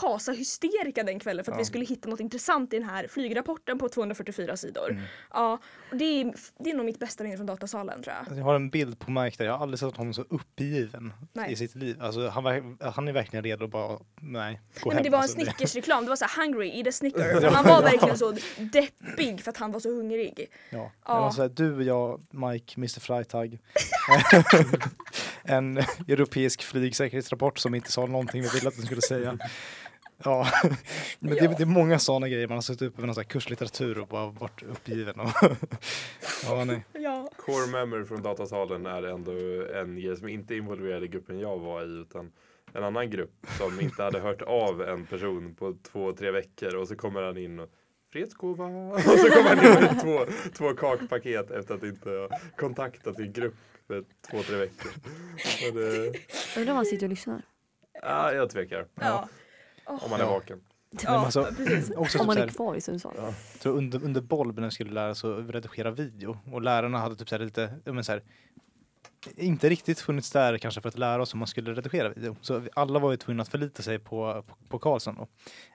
Kasa-hysterika 0.00 1.02
den 1.02 1.18
kvällen 1.20 1.44
för 1.44 1.52
att 1.52 1.56
Ja. 1.56 1.62
vi 1.62 1.64
skulle 1.64 1.84
hitta 1.84 2.08
något 2.08 2.20
intressant 2.20 2.72
i 2.72 2.78
den 2.78 2.88
här 2.88 3.08
flygrapporten 3.08 3.78
på 3.78 3.88
244 3.88 4.56
sidor. 4.56 4.90
Mm. 4.90 5.02
Ja, 5.30 5.58
och 5.90 5.96
det 5.96 6.04
är, 6.04 6.34
det 6.58 6.70
är 6.70 6.74
nog 6.74 6.86
mitt 6.86 6.98
bästa 6.98 7.24
minne 7.24 7.36
från 7.36 7.46
datasalen 7.46 8.02
tror 8.02 8.14
jag. 8.14 8.18
Alltså, 8.20 8.34
Jag 8.34 8.44
har 8.44 8.54
en 8.54 8.70
bild 8.70 8.98
på 8.98 9.10
Mike 9.10 9.36
där, 9.38 9.44
jag 9.44 9.52
har 9.52 9.62
aldrig 9.62 9.78
sett 9.78 9.96
honom 9.96 10.14
så 10.14 10.22
uppgiven 10.22 11.12
Nej. 11.32 11.52
i 11.52 11.56
sitt 11.56 11.74
liv. 11.74 12.02
Alltså, 12.02 12.28
han, 12.28 12.44
var, 12.44 12.84
han 12.90 13.08
är 13.08 13.12
verkligen 13.12 13.44
redo 13.44 13.64
att 13.64 13.70
bara, 13.70 13.98
nej, 13.98 14.00
gå 14.20 14.30
Nej, 14.30 14.60
hem. 14.84 14.94
men 14.94 15.02
det 15.02 15.10
var 15.10 15.18
en 15.18 15.22
alltså, 15.22 15.40
Snickers-reklam, 15.40 16.04
det 16.04 16.08
var 16.08 16.16
så 16.16 16.24
här 16.24 16.46
hungry, 16.46 16.78
eat 16.78 16.86
a 16.86 16.92
Snicker. 16.92 17.50
Han 17.54 17.64
var 17.64 17.82
verkligen 17.82 18.18
så 18.18 18.34
deppig 18.58 19.40
för 19.40 19.50
att 19.50 19.56
han 19.56 19.72
var 19.72 19.80
så 19.80 19.90
hungrig. 19.96 20.46
Ja. 20.70 20.92
Ja. 21.04 21.32
här, 21.36 21.48
du, 21.48 21.82
jag, 21.82 22.20
Mike, 22.30 22.74
Mr 22.76 23.00
Freitag. 23.00 23.58
en 25.42 25.78
europeisk 26.08 26.62
flygsäkerhetsrapport 26.62 27.58
som 27.58 27.74
inte 27.74 27.92
sa 27.92 28.06
någonting 28.06 28.42
vi 28.42 28.48
ville 28.48 28.68
att 28.68 28.76
den 28.76 28.86
skulle 28.86 29.02
säga. 29.02 29.38
Ja, 30.24 30.46
men 31.18 31.30
det, 31.34 31.46
det 31.58 31.62
är 31.62 31.66
många 31.66 31.98
sådana 31.98 32.28
grejer. 32.28 32.48
Man 32.48 32.56
har 32.56 32.62
suttit 32.62 32.82
uppe 32.82 33.00
med 33.00 33.06
någon 33.06 33.14
sån 33.14 33.22
här 33.22 33.28
kurslitteratur 33.28 33.98
och 33.98 34.08
bara 34.08 34.26
varit 34.26 34.62
uppgiven. 34.62 35.20
Och 35.20 35.30
ja, 36.44 36.64
nej. 36.64 36.84
Ja. 36.92 37.30
Core 37.36 37.66
memory 37.66 38.04
från 38.04 38.22
datasalen 38.22 38.86
är 38.86 39.02
ändå 39.02 39.32
en 39.74 40.00
grej 40.00 40.16
som 40.16 40.28
inte 40.28 40.54
involverade 40.54 41.08
gruppen 41.08 41.38
jag 41.38 41.58
var 41.58 41.82
i 41.82 42.00
utan 42.00 42.32
en 42.72 42.84
annan 42.84 43.10
grupp 43.10 43.46
som 43.58 43.80
inte 43.80 44.02
hade 44.02 44.20
hört 44.20 44.42
av 44.42 44.82
en 44.82 45.06
person 45.06 45.54
på 45.54 45.74
två, 45.92 46.12
tre 46.12 46.30
veckor 46.30 46.74
och 46.74 46.88
så 46.88 46.96
kommer 46.96 47.22
han 47.22 47.36
in 47.36 47.58
och 47.58 47.70
Fredsgåva! 48.12 48.64
Och 48.94 49.00
så 49.00 49.30
kommer 49.30 49.56
han 49.56 49.66
in 49.66 49.82
med 49.82 50.00
två, 50.00 50.32
två 50.56 50.74
kakpaket 50.74 51.50
efter 51.50 51.74
att 51.74 51.82
inte 51.82 52.10
ha 52.10 52.28
kontaktat 52.56 53.16
sin 53.16 53.32
grupp 53.32 53.54
för 53.86 54.04
två, 54.30 54.42
tre 54.42 54.56
veckor. 54.56 54.92
Undrar 56.56 56.72
om 56.72 56.76
han 56.76 56.86
sitter 56.86 57.06
och 57.06 57.10
lyssnar. 57.10 57.42
ja, 58.02 58.32
jag 58.32 58.50
tvekar. 58.50 58.86
Ja. 58.94 59.28
Om 59.88 60.10
man 60.10 60.20
är 60.20 60.24
Ja. 60.24 60.30
vaken. 60.30 60.60
Men 60.90 61.00
Ja, 61.04 61.10
alltså, 61.24 61.44
precis. 61.56 61.90
också 61.96 62.18
Om 62.18 62.22
typ 62.22 62.26
man 62.26 62.34
så 62.36 62.42
är 62.42 62.46
här, 62.46 62.52
kvar 62.54 62.74
i 62.74 62.80
Sundsvall. 62.80 63.14
Ja. 63.16 63.34
så 63.60 63.70
under, 63.70 64.04
under 64.04 64.20
Bolb 64.20 64.58
när 64.58 64.64
vi 64.64 64.70
skulle 64.70 64.90
lära 64.92 65.10
oss 65.10 65.24
att 65.24 65.50
redigera 65.50 65.90
video 65.90 66.38
och 66.52 66.62
lärarna 66.62 66.98
hade 66.98 67.16
typ 67.16 67.28
så 67.28 67.34
här 67.38 67.44
lite, 67.44 67.74
ja, 67.84 67.92
men 67.92 68.04
så 68.04 68.12
här, 68.12 68.22
inte 69.36 69.68
riktigt 69.68 70.00
funnits 70.00 70.30
där 70.30 70.58
kanske 70.58 70.80
för 70.80 70.88
att 70.88 70.98
lära 70.98 71.22
oss 71.22 71.34
hur 71.34 71.38
man 71.38 71.48
skulle 71.48 71.74
redigera 71.74 72.08
video. 72.08 72.36
Så 72.40 72.58
vi- 72.58 72.68
alla 72.74 72.98
var 72.98 73.10
ju 73.10 73.16
tvungna 73.16 73.42
att 73.42 73.48
förlita 73.48 73.82
sig 73.82 73.98
på, 73.98 74.44
på, 74.46 74.54
på 74.68 74.78
Karlsson 74.78 75.14
då. 75.16 75.28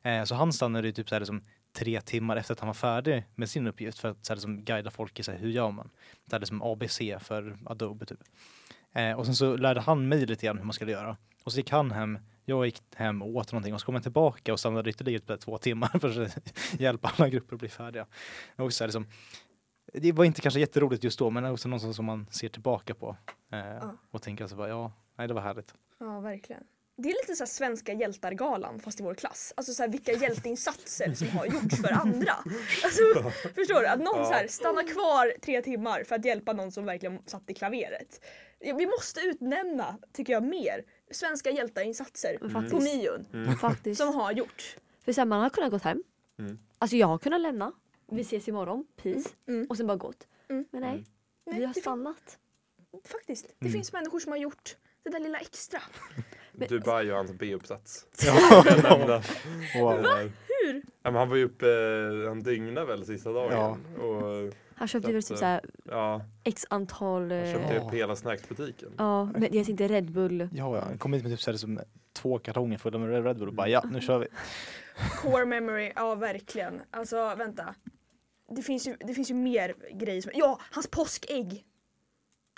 Eh, 0.10 0.24
så 0.24 0.36
han 0.36 0.54
stannade 0.54 0.88
ju 0.88 0.92
typ 0.94 1.10
så 1.10 1.16
här 1.16 1.20
liksom 1.20 1.44
tre 1.74 2.02
timmar 2.02 2.36
efter 2.38 2.54
att 2.54 2.60
han 2.60 2.68
var 2.68 2.74
färdig 2.74 3.26
med 3.36 3.50
sin 3.50 3.68
uppgift 3.68 4.00
för 4.00 4.10
att 4.10 4.26
så 4.26 4.34
här 4.34 4.36
liksom 4.36 4.64
guida 4.66 4.92
folk 4.92 5.20
i 5.20 5.24
så 5.24 5.32
här, 5.32 5.40
hur 5.40 5.50
gör 5.50 5.72
man? 5.72 5.90
Så 6.30 6.36
här 6.36 6.40
liksom 6.40 6.62
ABC 6.62 7.00
för 7.20 7.58
Adobe 7.66 8.06
typ. 8.06 8.20
Eh, 8.94 9.12
och 9.14 9.26
sen 9.26 9.36
så 9.36 9.58
lärde 9.58 9.82
han 9.82 10.08
mig 10.08 10.26
lite 10.26 10.46
grann 10.46 10.58
hur 10.58 10.66
man 10.66 10.74
skulle 10.74 10.92
göra. 10.92 11.18
Och 11.44 11.52
så 11.52 11.58
gick 11.58 11.70
han 11.72 11.92
hem, 11.92 12.20
jag 12.46 12.66
gick 12.66 12.82
hem 12.96 13.22
och 13.22 13.36
åt 13.36 13.52
någonting 13.52 13.74
och 13.74 13.80
så 13.80 13.86
kom 13.86 13.96
jag 13.96 14.04
tillbaka 14.04 14.54
och 14.54 14.60
stannade 14.60 14.90
ytterligare 14.90 15.38
två 15.38 15.58
timmar 15.58 15.88
för 16.00 16.22
att 16.22 16.38
hjälpa 16.80 17.12
alla 17.18 17.30
grupper 17.30 17.56
att 17.56 17.60
bli 17.60 17.70
färdiga. 17.70 18.08
Och 18.56 18.74
så 18.74 18.84
här 18.84 18.88
liksom, 18.88 19.08
det 19.94 20.12
var 20.12 20.26
inte 20.26 20.42
kanske 20.42 20.60
jätteroligt 20.60 21.04
just 21.04 21.20
då 21.20 21.30
men 21.30 21.46
också 21.46 21.70
något 21.70 21.96
som 21.96 22.06
man 22.06 22.28
ser 22.32 22.50
tillbaka 22.50 22.94
på. 22.96 23.18
Eh, 23.52 23.90
Och 24.12 24.22
tänker 24.22 24.44
alltså 24.44 24.58
bara, 24.58 24.70
ja, 24.70 24.92
nej 25.18 25.28
det 25.28 25.34
var 25.34 25.42
härligt. 25.42 25.74
Ja, 26.00 26.20
verkligen. 26.20 26.64
Det 26.98 27.10
är 27.10 27.14
lite 27.28 27.36
så 27.36 27.46
svenska 27.46 27.94
hjältar-galan 27.94 28.80
fast 28.80 29.00
i 29.00 29.04
vår 29.04 29.14
klass. 29.16 29.54
Alltså 29.58 29.74
så 29.74 29.84
här, 29.84 29.90
vilka 29.90 30.12
hjälteinsatser 30.12 31.14
som 31.14 31.28
har 31.30 31.46
gjorts 31.46 31.82
för 31.82 31.92
andra. 31.92 32.34
Alltså, 32.84 33.02
förstår 33.56 33.80
du? 33.82 33.88
Att 33.88 34.00
någon 34.00 34.26
så 34.26 34.32
här 34.32 34.48
stannar 34.48 34.84
kvar 34.94 35.34
tre 35.42 35.62
timmar 35.62 36.04
för 36.04 36.16
att 36.16 36.26
hjälpa 36.26 36.54
någon 36.54 36.72
som 36.72 36.86
verkligen 36.86 37.20
satt 37.26 37.50
i 37.50 37.54
klaveret. 37.54 38.26
Ja, 38.60 38.76
Vi 38.76 38.86
måste 38.86 39.20
utnämna, 39.22 39.98
tycker 40.14 40.34
jag, 40.34 40.44
mer 40.44 40.84
svenska 41.14 41.50
hjältarinsatser 41.52 42.38
på 42.38 42.50
Faktiskt. 42.50 42.82
Mion 42.96 43.56
Faktiskt. 43.62 44.02
som 44.02 44.16
har 44.16 44.32
gjort. 44.32 44.76
För 45.06 45.12
sen 45.14 45.30
man 45.30 45.42
har 45.42 45.50
kunnat 45.50 45.72
gått 45.72 45.82
hem. 45.84 46.04
Mm. 46.40 46.60
Alltså 46.80 46.96
jag 46.98 47.08
har 47.08 47.18
kunnat 47.18 47.42
lämna. 47.42 47.72
Vi 48.12 48.22
ses 48.22 48.48
imorgon, 48.48 48.86
peace. 48.96 49.30
Mm. 49.48 49.68
Och 49.70 49.78
sen 49.78 49.88
bara 49.88 49.98
gått. 49.98 50.28
Mm. 50.50 50.66
Men 50.72 50.82
nej, 50.82 51.04
Mm. 51.46 51.60
vi 51.60 51.66
har 51.66 51.74
stannat. 51.74 52.38
faktiskt. 53.06 53.48
Det 53.60 53.66
Mm. 53.66 53.74
finns 53.74 53.94
människor 53.94 54.20
som 54.20 54.32
har 54.32 54.40
gjort 54.40 54.76
det 55.04 55.10
där 55.10 55.20
lilla 55.20 55.38
extra. 55.40 55.80
Men- 56.52 56.68
Dubai 56.68 57.12
och 57.12 57.18
hans 57.18 57.32
B-uppsats. 57.32 58.06
Ja. 58.26 59.14
Wow. 59.80 60.06
Eh, 60.06 60.18
Hur? 60.66 60.74
Ja, 61.02 61.12
men 61.12 61.16
han 61.16 61.30
var 61.30 61.36
ju 61.36 61.44
uppe, 61.46 61.66
han 62.28 62.44
dygnade 62.44 62.88
väl 62.88 63.06
sista 63.06 63.32
dagen. 63.32 63.86
Och, 63.96 64.54
Han 64.76 64.88
köpte 64.88 65.12
väl 65.12 65.22
typ 65.24 65.28
Så- 65.28 65.38
såhär 65.38 65.62
ja, 65.84 66.22
x 66.44 66.66
antal... 66.70 67.22
han 67.22 67.32
eh, 67.32 67.52
köpte 67.54 67.74
Ja. 67.74 67.82
upp 67.82 67.94
hela 67.94 68.16
snacksbutiken. 68.16 68.90
Ja, 68.98 69.26
men 69.26 69.42
jag 69.52 69.66
tänkte 69.66 69.88
Red 69.88 70.12
Bull. 70.12 70.50
Ja, 70.54 70.78
ja. 70.78 70.88
Jag 70.92 71.00
kom 71.00 71.14
hit 71.14 71.24
med 71.24 71.32
typ 71.32 71.42
så 71.42 71.50
här, 71.50 71.54
liksom, 71.54 71.80
två 72.14 72.40
kartonger 72.40 72.78
fulla 72.78 72.98
med 72.98 73.24
Red 73.26 73.38
Bull 73.38 73.48
och 73.48 73.54
bara 73.54 73.68
ja, 73.70 73.84
nu 73.92 74.02
kör 74.02 74.20
vi. 74.20 74.28
Core 75.22 75.46
memory, 75.46 75.92
ja 75.96 76.16
verkligen. 76.16 76.82
Alltså 76.92 77.36
vänta. 77.36 77.76
Det 78.56 78.62
finns 78.62 78.88
ju, 78.88 78.96
det 79.00 79.14
finns 79.14 79.30
ju 79.32 79.36
mer 79.36 79.74
grejer 80.00 80.22
som, 80.22 80.32
ja 80.36 80.60
hans 80.72 80.88
påskägg! 80.88 81.66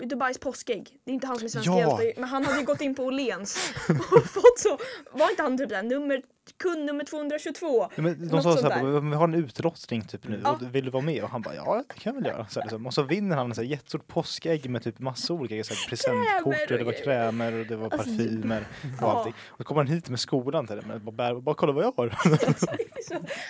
Dubais 0.04 0.38
påskägg. 0.38 0.98
Det 1.04 1.10
är 1.10 1.14
inte 1.14 1.26
han 1.26 1.36
som 1.36 1.44
är 1.44 1.48
svensk 1.48 1.68
Ja. 1.68 1.78
hjälte 2.02 2.20
men 2.20 2.28
han 2.28 2.44
hade 2.44 2.58
ju 2.60 2.64
gått 2.66 2.80
in 2.80 2.94
på 2.94 3.04
Åhléns 3.04 3.74
och 4.12 4.24
fått 4.26 4.58
så, 4.58 4.78
var 5.12 5.30
inte 5.30 5.42
han 5.42 5.58
typ 5.58 5.68
där, 5.68 5.82
nummer, 5.82 6.22
kund 6.58 6.84
nummer 6.84 7.04
222? 7.04 7.66
Ja, 7.96 8.02
Men 8.02 8.28
de 8.28 8.42
sa 8.42 8.56
så 8.56 8.68
här, 8.70 9.00
vi 9.10 9.16
har 9.16 9.24
en 9.28 9.34
utlottning 9.34 10.02
typ 10.04 10.28
nu, 10.28 10.40
Ja. 10.44 10.52
och 10.52 10.74
vill 10.74 10.84
du 10.84 10.90
vara 10.90 11.02
med? 11.02 11.22
Och 11.24 11.30
han 11.30 11.42
bara, 11.42 11.54
ja 11.54 11.82
det 11.88 11.94
kan 12.00 12.14
jag 12.14 12.22
väl 12.22 12.30
göra. 12.32 12.46
Så 12.48 12.60
här, 12.60 12.64
liksom. 12.66 12.86
Och 12.86 12.94
så 12.94 13.02
vinner 13.02 13.36
han 13.36 13.52
här, 13.52 13.62
jättestort 13.62 14.06
påskägg 14.06 14.70
med 14.70 14.82
typ 14.82 14.98
massa 14.98 15.32
olika 15.32 15.64
så 15.64 15.74
här, 15.74 15.88
presentkort 15.88 16.54
Krämer 16.68 16.72
och 16.72 16.78
det 16.78 16.84
var 16.84 16.92
krämer 17.04 17.52
och 17.60 17.66
det 17.66 17.76
var 17.76 17.84
Alltså, 17.92 17.98
parfymer 18.08 18.60
och 18.82 18.88
Ja. 19.00 19.06
allting. 19.12 19.34
Och 19.48 19.58
så 19.58 19.64
kommer 19.64 19.80
han 19.80 19.88
hit 19.92 20.08
med 20.08 20.20
skolan 20.20 20.66
till 20.66 20.76
det, 20.76 20.82
men 20.86 21.04
bara, 21.16 21.40
bara 21.40 21.54
kolla 21.54 21.72
vad 21.72 21.84
jag 21.84 21.92
har. 21.96 22.08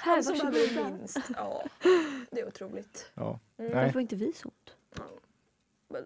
Här, 0.05 0.15
Han 0.15 0.23
som 0.25 0.39
behöver 0.39 0.91
minst. 0.99 1.19
Ja, 1.37 1.63
det 2.31 2.41
är 2.41 2.47
otroligt. 2.49 3.11
Ja. 3.15 3.23
Mm. 3.59 3.71
Nej. 3.73 3.75
Varför 3.75 3.93
får 3.93 4.01
inte 4.01 4.17
vi 4.17 4.33
sånt? 4.33 4.55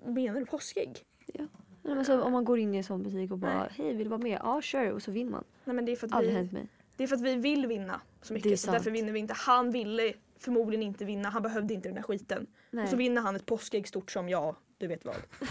Menar 0.04 0.40
du 0.40 0.46
påskägg? 0.46 0.98
Nej, 1.82 1.94
men 1.94 2.04
så, 2.04 2.22
om 2.22 2.32
man 2.32 2.44
går 2.44 2.58
in 2.58 2.74
i 2.74 2.78
en 2.78 2.84
sån 2.84 3.02
butik 3.02 3.30
och 3.30 3.38
bara 3.38 3.68
hej 3.76 3.94
vill 3.94 4.04
du 4.04 4.10
vara 4.10 4.18
med? 4.22 4.38
Ja 4.42 4.62
sure 4.62 4.92
och 4.92 5.02
så 5.02 5.10
vinner 5.10 5.30
man. 5.30 5.44
Nej 5.64 5.76
men 5.76 5.84
det 5.84 5.92
är 5.92 5.96
för 5.96 6.06
att 6.06 6.12
Aldrig 6.12 6.32
vi, 6.32 6.38
hänt 6.38 6.52
mig. 6.52 6.66
Det 7.00 7.04
är 7.04 7.08
för 7.08 7.16
att 7.16 7.22
vi 7.22 7.36
vill 7.36 7.66
vinna 7.66 8.00
så 8.22 8.34
Det 8.34 8.40
är 8.40 8.44
mycket 8.44 8.60
så 8.60 8.70
därför 8.70 8.90
vinner 8.90 9.12
vi 9.12 9.18
inte. 9.18 9.34
Han 9.34 9.70
ville 9.70 10.12
förmodligen 10.38 10.82
inte 10.82 11.04
vinna, 11.04 11.28
han 11.28 11.42
behövde 11.42 11.74
inte 11.74 11.88
den 11.88 11.94
där 11.94 12.02
skiten. 12.02 12.46
Nej. 12.70 12.84
Och 12.84 12.90
så 12.90 12.96
vinner 12.96 13.22
han 13.22 13.36
ett 13.36 13.46
påskägg 13.46 13.88
stort 13.88 14.10
som 14.10 14.28
jag, 14.28 14.56
du 14.78 14.86
vet 14.86 15.04
vad. 15.04 15.14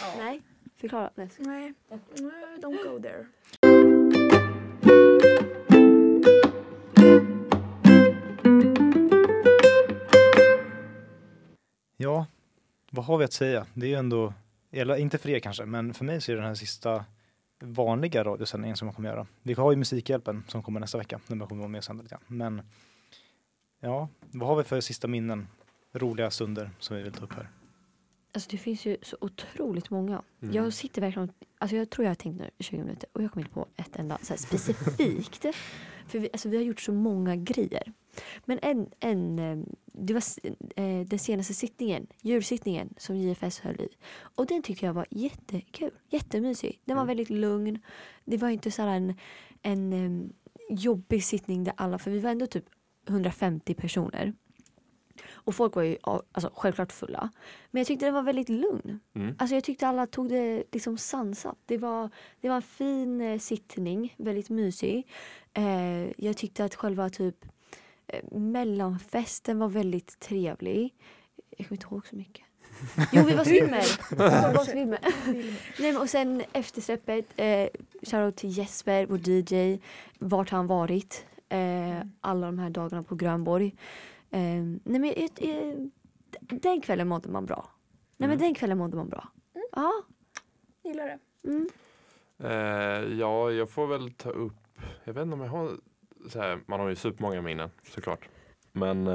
ja. 0.00 0.14
Nej. 0.18 0.42
Förklara. 0.76 1.10
Nej. 1.14 1.28
Nej. 1.38 1.74
Nej, 1.88 2.58
don't 2.58 2.84
go 2.84 3.02
there. 3.02 3.26
ja, 11.96 12.26
vad 12.90 13.04
har 13.04 13.18
vi 13.18 13.24
att 13.24 13.32
säga? 13.32 13.66
Det 13.74 13.86
är 13.86 13.90
ju 13.90 13.96
ändå, 13.96 14.34
eller 14.72 14.96
inte 14.96 15.18
för 15.18 15.28
er 15.28 15.38
kanske, 15.38 15.64
men 15.64 15.94
för 15.94 16.04
mig 16.04 16.20
så 16.20 16.32
är 16.32 16.36
det 16.36 16.42
den 16.42 16.48
här 16.48 16.54
sista 16.54 17.04
vanliga 17.60 18.24
radiosändningen 18.24 18.76
som 18.76 18.88
jag 18.88 18.94
kommer 18.94 19.08
göra. 19.08 19.26
Vi 19.42 19.52
har 19.52 19.70
ju 19.70 19.76
Musikhjälpen 19.76 20.44
som 20.48 20.62
kommer 20.62 20.80
nästa 20.80 20.98
vecka, 20.98 21.20
när 21.26 21.36
man 21.36 21.48
kommer 21.48 21.60
vara 21.60 21.68
med 21.68 21.78
och 21.78 21.84
sända 21.84 22.02
lite 22.02 22.14
grann. 22.14 22.24
Men 22.38 22.62
ja, 23.80 24.08
vad 24.30 24.48
har 24.48 24.56
vi 24.56 24.64
för 24.64 24.80
sista 24.80 25.08
minnen, 25.08 25.48
roliga 25.92 26.30
stunder 26.30 26.70
som 26.78 26.96
vi 26.96 27.02
vill 27.02 27.12
ta 27.12 27.24
upp 27.24 27.32
här? 27.32 27.48
Alltså 28.32 28.50
det 28.50 28.58
finns 28.58 28.86
ju 28.86 28.96
så 29.02 29.16
otroligt 29.20 29.90
många. 29.90 30.22
Mm. 30.42 30.54
Jag 30.54 30.72
sitter 30.72 31.00
verkligen, 31.00 31.32
alltså 31.58 31.76
jag 31.76 31.90
tror 31.90 32.04
jag 32.04 32.10
har 32.10 32.14
tänkt 32.14 32.38
nu 32.38 32.50
i 32.58 32.62
20 32.62 32.78
minuter 32.78 33.08
och 33.12 33.22
jag 33.22 33.32
kommer 33.32 33.44
inte 33.44 33.54
på 33.54 33.68
ett 33.76 33.96
enda 33.96 34.18
så 34.22 34.32
här 34.32 34.38
specifikt. 34.38 35.46
För 36.06 36.18
vi, 36.18 36.28
alltså 36.32 36.48
vi 36.48 36.56
har 36.56 36.64
gjort 36.64 36.80
så 36.80 36.92
många 36.92 37.36
grejer. 37.36 37.92
Men 38.44 38.58
en, 38.62 38.90
en 39.00 39.38
eh, 39.38 39.58
det 39.92 40.14
var 40.14 40.22
eh, 40.76 41.06
den 41.06 41.18
senaste 41.18 41.54
sittningen, 41.54 42.06
julsittningen 42.22 42.94
som 42.96 43.16
JFS 43.16 43.60
höll 43.60 43.80
i. 43.80 43.88
Och 44.18 44.46
den 44.46 44.62
tycker 44.62 44.86
jag 44.86 44.94
var 44.94 45.06
jättekul, 45.10 45.90
jättemysig. 46.08 46.80
Den 46.84 46.96
var 46.96 47.02
Mm. 47.02 47.08
väldigt 47.16 47.30
lugn. 47.30 47.78
Det 48.24 48.36
var 48.36 48.48
inte 48.48 48.70
så 48.70 48.82
en, 48.82 49.14
en 49.62 49.92
eh, 49.92 50.30
jobbig 50.70 51.24
sittning 51.24 51.64
där 51.64 51.74
alla, 51.76 51.98
för 51.98 52.10
vi 52.10 52.18
var 52.18 52.30
ändå 52.30 52.46
typ 52.46 52.64
150 53.08 53.74
personer. 53.74 54.32
Och 55.32 55.54
folk 55.54 55.76
var 55.76 55.82
ju 55.82 55.96
alltså, 56.02 56.50
självklart 56.54 56.92
fulla. 56.92 57.30
Men 57.70 57.80
jag 57.80 57.86
tyckte 57.86 58.06
det 58.06 58.12
var 58.12 58.22
väldigt 58.22 58.48
lugn. 58.48 59.00
Mm. 59.14 59.34
Alltså 59.38 59.54
jag 59.54 59.64
tyckte 59.64 59.88
alla 59.88 60.06
tog 60.06 60.28
det 60.28 60.64
liksom 60.72 60.98
sansat. 60.98 61.58
Det 61.66 61.78
var, 61.78 62.10
det 62.40 62.48
var 62.48 62.56
en 62.56 62.62
fin 62.62 63.20
eh, 63.20 63.38
sittning, 63.38 64.14
väldigt 64.18 64.50
mysig. 64.50 65.06
Eh, 65.52 66.24
jag 66.24 66.36
tyckte 66.36 66.64
att 66.64 66.74
själva 66.74 67.10
typ 67.10 67.36
mellanfesten 68.32 69.58
var 69.58 69.68
väldigt 69.68 70.20
trevlig. 70.20 70.94
Jag 71.56 71.68
kommer 71.68 71.76
inte 71.76 71.86
ihåg 71.86 72.06
så 72.06 72.16
mycket. 72.16 72.44
Jo, 73.12 73.22
vi 73.22 73.34
var 73.34 73.44
swimmer. 73.44 73.84
Vi 74.50 74.56
var 74.56 74.64
swimmer. 74.64 74.98
Nej, 75.78 75.92
men 75.92 75.96
och 76.02 76.10
sen 76.10 76.42
eftersläppet, 76.52 77.26
eh, 77.36 77.68
shoutout 78.02 78.36
till 78.36 78.58
Jesper, 78.58 79.06
vår 79.06 79.28
DJ, 79.28 79.78
vart 80.18 80.50
han 80.50 80.66
varit 80.66 81.26
eh, 81.48 82.00
alla 82.20 82.46
de 82.46 82.58
här 82.58 82.70
dagarna 82.70 83.02
på 83.02 83.14
Grönborg. 83.14 83.66
Eh, 84.30 84.40
nej 84.40 84.80
men 84.84 85.04
eh, 85.04 85.28
eh, 85.36 85.74
den 86.40 86.80
kvällen 86.80 87.08
mådde 87.08 87.28
man 87.28 87.46
bra. 87.46 87.70
Nej 88.16 88.28
men 88.28 88.38
den 88.38 88.54
kvällen 88.54 88.78
mådde 88.78 88.96
man 88.96 89.08
bra. 89.08 89.28
Ja. 89.72 89.92
Gillar 90.84 91.06
det. 91.06 91.48
Mm. 91.48 91.68
Eh, 92.38 93.18
ja, 93.18 93.50
jag 93.50 93.70
får 93.70 93.86
väl 93.86 94.10
ta 94.10 94.30
upp 94.30 94.66
jag 95.04 95.14
vet 95.14 95.22
inte 95.22 95.34
om 95.34 95.40
jag 95.40 95.48
har 95.48 95.70
här, 96.34 96.60
man 96.66 96.80
har 96.80 96.88
ju 96.88 96.96
supermånga 96.96 97.42
minnen 97.42 97.70
såklart. 97.84 98.28
Men 98.72 99.08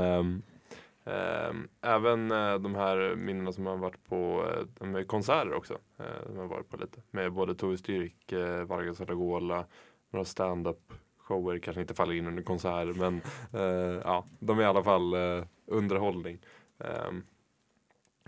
Eh, 1.06 1.54
även 1.82 2.32
eh, 2.32 2.56
de 2.56 2.76
här 2.76 3.16
minnena 3.16 3.52
som 3.52 3.66
har 3.66 3.78
varit 3.78 4.04
på 4.04 4.46
eh, 4.80 4.88
med 4.88 5.08
konserter 5.08 5.54
också. 5.54 5.74
Eh, 5.74 6.26
som 6.26 6.36
jag 6.36 6.42
har 6.42 6.50
varit 6.50 6.70
på 6.70 6.78
lite. 6.78 7.02
Med 7.12 7.34
både 7.34 7.56
Tove 7.56 7.78
Styrk, 7.78 8.32
eh, 8.32 8.64
Vargas 8.64 9.02
Aragola, 9.02 9.66
några 10.12 10.26
stand-up 10.26 10.94
shower 11.18 11.60
kanske 11.60 11.82
inte 11.82 11.94
faller 11.94 12.14
in 12.14 12.28
under 12.28 12.44
konserter 12.44 12.94
men 12.94 13.22
eh, 13.54 14.02
ja, 14.04 14.26
de 14.40 14.60
är 14.60 14.64
i 14.64 14.66
alla 14.66 14.84
fall 14.84 15.14
eh, 15.14 15.46
underhållning. 15.66 16.40
Ehm, 16.80 17.24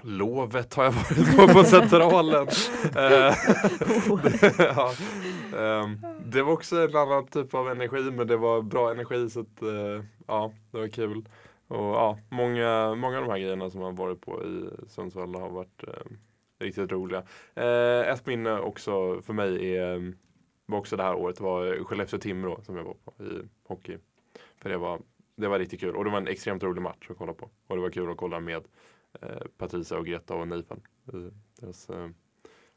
Lovet 0.03 0.74
har 0.74 0.83
jag 0.83 0.91
varit 0.91 1.36
på 1.38 1.48
på 1.48 1.63
Centralen. 1.63 2.48
Eh, 2.95 3.36
ja, 4.60 4.91
ehm, 5.57 5.98
det 6.25 6.41
var 6.41 6.53
också 6.53 6.75
en 6.75 6.95
annan 6.95 7.27
typ 7.27 7.53
av 7.53 7.69
energi 7.69 8.12
men 8.12 8.27
det 8.27 8.38
var 8.38 8.62
bra 8.62 8.91
energi 8.91 9.29
så 9.29 9.39
att, 9.39 9.62
eh, 9.62 10.03
ja, 10.27 10.51
det 10.72 10.77
var 10.77 10.88
kul. 10.88 11.25
Och 11.67 11.77
ja, 11.79 12.17
många, 12.29 12.95
många 12.95 13.17
av 13.17 13.24
de 13.24 13.31
här 13.31 13.39
grejerna 13.39 13.69
som 13.69 13.81
man 13.81 13.95
varit 13.95 14.22
på 14.22 14.43
i 14.43 14.69
Sundsvall 14.88 15.36
har 15.36 15.50
varit 15.50 15.83
eh, 15.88 16.12
riktigt 16.60 16.91
roliga. 16.91 17.24
Eh, 17.55 18.10
ett 18.13 18.25
minne 18.25 18.60
också 18.60 19.22
för 19.22 19.33
mig 19.33 19.75
är, 19.75 20.13
var 20.65 20.79
också 20.79 20.98
det 20.98 21.03
här 21.03 21.15
året 21.15 21.39
var 21.39 21.75
Skellefteå-Timrå 21.75 22.63
som 22.63 22.77
jag 22.77 22.83
var 22.83 22.93
på 22.93 23.24
i 23.24 23.48
hockey. 23.67 23.98
För 24.57 24.69
det 24.69 24.77
var, 24.77 25.00
det 25.36 25.48
var 25.48 25.60
riktigt 25.60 25.79
kul 25.79 25.95
och 25.95 26.03
det 26.03 26.10
var 26.10 26.17
en 26.17 26.27
extremt 26.27 26.63
rolig 26.63 26.81
match 26.81 27.07
att 27.10 27.17
kolla 27.17 27.33
på. 27.33 27.50
Och 27.67 27.75
det 27.75 27.81
var 27.81 27.89
kul 27.89 28.12
att 28.12 28.17
kolla 28.17 28.39
med 28.39 28.63
eh, 29.22 29.48
Patricia 29.58 29.98
och 29.98 30.05
Greta 30.05 30.36
och 30.36 30.48
Nathan. 30.48 30.82
Eh, 31.13 31.20
deras, 31.60 31.89
eh, 31.89 32.10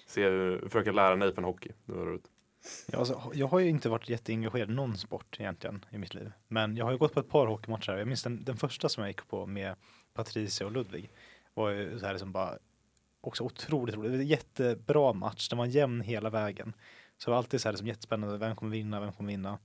se, 0.06 0.58
försöka 0.58 0.92
lära 0.92 1.16
Nathan 1.16 1.44
hockey. 1.44 1.70
Det 1.84 1.92
var 1.92 2.06
roligt. 2.06 2.30
Ja, 2.86 2.98
alltså, 2.98 3.30
jag 3.34 3.46
har 3.46 3.58
ju 3.58 3.68
inte 3.68 3.88
varit 3.88 4.08
jätteengagerad 4.08 4.70
i 4.70 4.74
någon 4.74 4.96
sport 4.98 5.36
egentligen 5.40 5.84
i 5.90 5.98
mitt 5.98 6.14
liv. 6.14 6.32
Men 6.48 6.76
jag 6.76 6.84
har 6.84 6.92
ju 6.92 6.98
gått 6.98 7.14
på 7.14 7.20
ett 7.20 7.28
par 7.28 7.46
hockeymatcher. 7.46 7.92
Jag 7.92 8.08
minns 8.08 8.22
den, 8.22 8.44
den 8.44 8.56
första 8.56 8.88
som 8.88 9.02
jag 9.02 9.10
gick 9.10 9.28
på 9.28 9.46
med 9.46 9.74
Patricia 10.14 10.66
och 10.66 10.72
Ludvig. 10.72 11.10
Var 11.54 11.70
ju 11.70 11.98
så 11.98 12.06
här 12.06 12.12
liksom 12.12 12.32
bara 12.32 12.58
också 13.20 13.44
otroligt 13.44 13.94
roligt. 13.94 14.12
Det 14.12 14.16
var 14.16 14.22
en 14.22 14.26
jättebra 14.26 15.12
match. 15.12 15.48
Den 15.48 15.58
var 15.58 15.66
jämn 15.66 16.00
hela 16.00 16.30
vägen. 16.30 16.72
Så 17.18 17.30
det 17.30 17.32
var 17.32 17.38
alltid 17.38 17.60
så 17.60 17.68
här 17.68 17.72
liksom 17.72 17.86
jättespännande. 17.86 18.38
Vem 18.38 18.56
kommer 18.56 18.72
vinna? 18.72 19.00
Vem 19.00 19.12
kommer 19.12 19.30
vinna? 19.30 19.58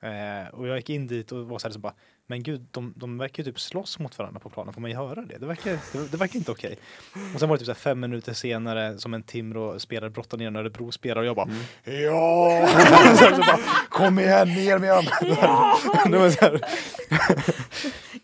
Eh, 0.00 0.54
och 0.54 0.68
jag 0.68 0.76
gick 0.76 0.90
in 0.90 1.06
dit 1.06 1.32
och 1.32 1.48
var 1.48 1.58
så 1.58 1.66
här 1.66 1.70
liksom 1.70 1.82
bara, 1.82 1.94
men 2.26 2.42
gud, 2.42 2.66
de, 2.70 2.92
de 2.96 3.18
verkar 3.18 3.42
ju 3.44 3.50
typ 3.52 3.60
slåss 3.60 3.98
mot 3.98 4.18
varandra 4.18 4.40
på 4.40 4.50
planen. 4.50 4.74
Får 4.74 4.80
man 4.80 4.90
göra 4.90 5.22
det? 5.22 5.38
Det 5.38 5.46
verkar, 5.46 5.78
det, 5.92 6.10
det 6.10 6.16
verkar 6.16 6.36
inte 6.36 6.50
okej. 6.50 6.78
Och 7.34 7.40
sen 7.40 7.48
var 7.48 7.56
det 7.56 7.58
typ 7.58 7.66
så 7.66 7.72
här 7.72 7.78
fem 7.78 8.00
minuter 8.00 8.32
senare 8.32 8.98
som 8.98 9.14
en 9.14 9.22
Timrå-spelare 9.22 10.10
brottade 10.10 10.40
ner 10.42 10.48
en 10.48 10.56
Örebro-spelare 10.56 11.20
och 11.20 11.26
jag 11.26 11.36
bara, 11.36 11.48
ja! 11.84 12.68
så 12.68 12.78
här, 13.24 13.30
så 13.34 13.40
bara, 13.40 13.58
Kom 13.88 14.18
igen, 14.18 14.48
ner 14.48 14.78
med 14.78 14.90
honom! 14.90 15.12
det 16.12 16.18
var 16.18 16.30
så 16.30 16.40
här, 16.40 16.60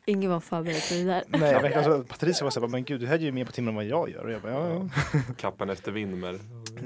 Ingen 0.04 0.30
var 0.30 0.40
förberedd 0.40 0.82
på 0.88 0.94
det 0.94 1.04
där. 1.04 1.22
nej, 1.28 1.40
verkligen, 1.40 1.78
alltså, 1.78 2.04
Patricia 2.08 2.44
var 2.44 2.50
så 2.50 2.60
här, 2.60 2.68
men 2.68 2.84
gud, 2.84 3.00
du 3.00 3.06
här 3.06 3.14
är 3.14 3.18
ju 3.18 3.32
mer 3.32 3.44
på 3.44 3.52
Timrå 3.52 3.70
än 3.70 3.74
vad 3.76 3.84
jag 3.84 4.10
gör. 4.10 4.24
Och 4.24 4.32
jag 4.32 4.42
bara, 4.42 4.52
ja, 4.52 4.68
ja. 5.12 5.18
Kappan 5.36 5.70
efter 5.70 5.92
Winmer. 5.92 6.38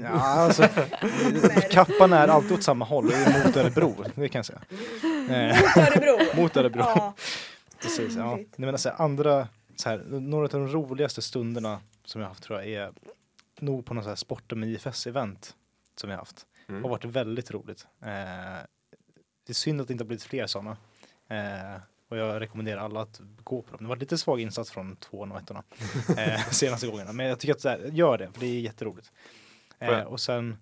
ja 0.03 0.09
alltså, 0.09 0.67
kappan 1.71 2.13
är 2.13 2.27
alltid 2.27 2.51
åt 2.51 2.63
samma 2.63 2.85
håll, 2.85 3.05
mot 3.45 3.57
Örebro, 3.57 4.05
det 4.15 4.29
kan 4.29 4.39
jag 4.39 4.45
säga. 4.45 4.59
Eh, 5.29 5.77
Örebro. 5.77 6.17
mot 6.41 6.57
Örebro. 6.57 6.79
Ja. 6.79 7.13
Precis, 7.81 8.15
ja. 8.15 8.35
Nej, 8.35 8.47
men 8.55 8.69
alltså, 8.69 8.89
andra, 8.89 9.47
så 9.75 9.89
här, 9.89 9.97
några 10.07 10.43
av 10.43 10.49
de 10.49 10.67
roligaste 10.67 11.21
stunderna 11.21 11.79
som 12.05 12.21
jag 12.21 12.27
haft 12.27 12.43
tror 12.43 12.61
jag 12.61 12.69
är 12.69 12.91
nog 13.59 13.85
på 13.85 13.93
någon 13.93 14.03
så 14.03 14.09
här 14.09 14.15
sporten 14.15 14.59
med 14.59 14.69
IFS-event 14.69 15.53
som 15.95 16.09
jag 16.09 16.17
haft. 16.17 16.45
Mm. 16.69 16.83
har 16.83 16.89
varit 16.89 17.05
väldigt 17.05 17.51
roligt. 17.51 17.87
Eh, 18.01 18.07
det 19.45 19.51
är 19.51 19.53
synd 19.53 19.81
att 19.81 19.87
det 19.87 19.91
inte 19.91 20.03
har 20.03 20.07
blivit 20.07 20.23
fler 20.23 20.47
sådana. 20.47 20.77
Eh, 21.27 21.81
och 22.09 22.17
jag 22.17 22.41
rekommenderar 22.41 22.81
alla 22.81 23.01
att 23.01 23.21
gå 23.43 23.61
på 23.61 23.71
dem. 23.71 23.83
Det 23.83 23.89
var 23.89 23.95
lite 23.95 24.17
svag 24.17 24.41
insats 24.41 24.71
från 24.71 24.95
två 24.95 25.17
och 25.17 25.37
ettorna 25.37 25.63
eh, 26.17 26.49
senaste 26.49 26.87
gångerna. 26.87 27.13
Men 27.13 27.25
jag 27.25 27.39
tycker 27.39 27.53
att 27.53 27.61
så 27.61 27.69
här, 27.69 27.89
gör 27.93 28.17
det, 28.17 28.31
för 28.33 28.39
det 28.39 28.45
är 28.45 28.59
jätteroligt. 28.59 29.11
Eh, 29.79 29.99
och, 29.99 30.19
sen, 30.19 30.57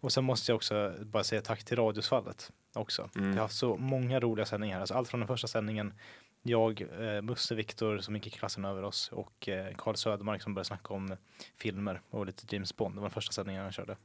och 0.00 0.12
sen 0.12 0.24
måste 0.24 0.52
jag 0.52 0.56
också 0.56 0.94
bara 1.00 1.24
säga 1.24 1.42
tack 1.42 1.64
till 1.64 1.76
Radiosvallet 1.76 2.52
också. 2.76 3.10
Mm. 3.16 3.28
Jag 3.28 3.36
har 3.36 3.42
haft 3.42 3.56
så 3.56 3.76
många 3.76 4.20
roliga 4.20 4.46
sändningar. 4.46 4.80
Alltså 4.80 4.94
allt 4.94 5.08
från 5.08 5.20
den 5.20 5.26
första 5.26 5.48
sändningen 5.48 5.94
jag, 6.42 6.80
eh, 6.80 7.22
Musse 7.22 7.54
Viktor 7.54 7.98
som 7.98 8.14
gick 8.14 8.26
i 8.26 8.30
klassen 8.30 8.64
över 8.64 8.82
oss 8.82 9.12
och 9.12 9.48
eh, 9.48 9.74
Carl 9.76 9.94
Södermark 9.94 10.42
som 10.42 10.54
började 10.54 10.66
snacka 10.66 10.94
om 10.94 11.16
filmer 11.56 12.00
och 12.10 12.26
lite 12.26 12.54
James 12.54 12.76
Bond. 12.76 12.94
Det 12.94 13.00
var 13.00 13.08
den 13.08 13.14
första 13.14 13.32
sändningen 13.32 13.64
jag 13.64 13.72
körde. 13.72 13.96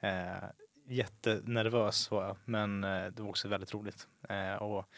Eh, 0.00 0.48
jättenervös 0.86 2.10
var 2.10 2.24
jag, 2.24 2.36
men 2.44 2.84
eh, 2.84 3.06
det 3.06 3.22
var 3.22 3.28
också 3.28 3.48
väldigt 3.48 3.74
roligt. 3.74 4.08
Eh, 4.28 4.54
och 4.54 4.88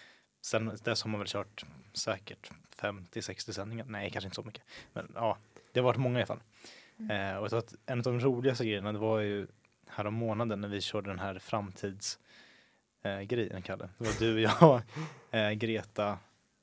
sen 0.43 0.79
dess 0.85 1.03
har 1.03 1.11
man 1.11 1.21
väl 1.21 1.29
kört 1.29 1.65
säkert 1.93 2.51
50-60 2.77 3.53
sändningar. 3.53 3.85
Nej, 3.89 4.11
kanske 4.11 4.27
inte 4.27 4.35
så 4.35 4.43
mycket. 4.43 4.63
Men 4.93 5.13
ja, 5.15 5.39
det 5.73 5.81
har 5.81 5.85
varit 5.85 6.01
många 6.01 6.19
i 6.19 6.23
alla 6.23 6.27
fall. 6.27 6.43
Eh, 7.11 7.37
och 7.37 7.43
jag 7.43 7.51
tror 7.51 7.59
att 7.59 7.75
en 7.87 7.99
av 7.99 8.05
de 8.05 8.21
roligaste 8.21 8.65
grejerna 8.65 8.93
det 8.93 8.99
var 8.99 9.21
ju 9.21 9.47
härom 9.87 10.15
månaden 10.15 10.61
när 10.61 10.69
vi 10.69 10.81
körde 10.81 11.11
den 11.11 11.19
här 11.19 11.39
framtids 11.39 12.19
eh, 13.03 13.21
grejen 13.21 13.63
Kalle. 13.63 13.89
Det 13.99 14.05
var 14.05 14.15
du, 14.19 14.41
jag, 14.61 14.83
eh, 15.31 15.51
Greta, 15.53 16.19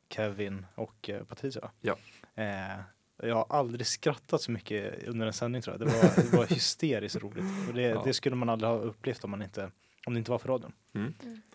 Kevin 0.09 0.65
och 0.75 1.09
eh, 1.09 1.23
Patricia. 1.23 1.71
Ja. 1.81 1.95
Eh, 2.35 2.79
jag 3.23 3.35
har 3.35 3.45
aldrig 3.49 3.87
skrattat 3.87 4.41
så 4.41 4.51
mycket 4.51 5.03
under 5.07 5.27
en 5.27 5.33
sändning 5.33 5.61
tror 5.61 5.77
jag. 5.77 5.87
Det 5.87 5.93
var, 5.93 6.23
det 6.31 6.37
var 6.37 6.45
hysteriskt 6.45 7.15
roligt. 7.15 7.45
Och 7.69 7.73
det, 7.73 7.81
Ja. 7.81 8.01
det 8.05 8.13
skulle 8.13 8.35
man 8.35 8.49
aldrig 8.49 8.69
ha 8.71 8.77
upplevt 8.77 9.23
om, 9.23 9.31
man 9.31 9.41
inte, 9.41 9.71
om 10.05 10.13
det 10.13 10.17
inte 10.17 10.31
var 10.31 10.37
för 10.37 10.49
radion. 10.49 10.73
Mm. 10.95 11.13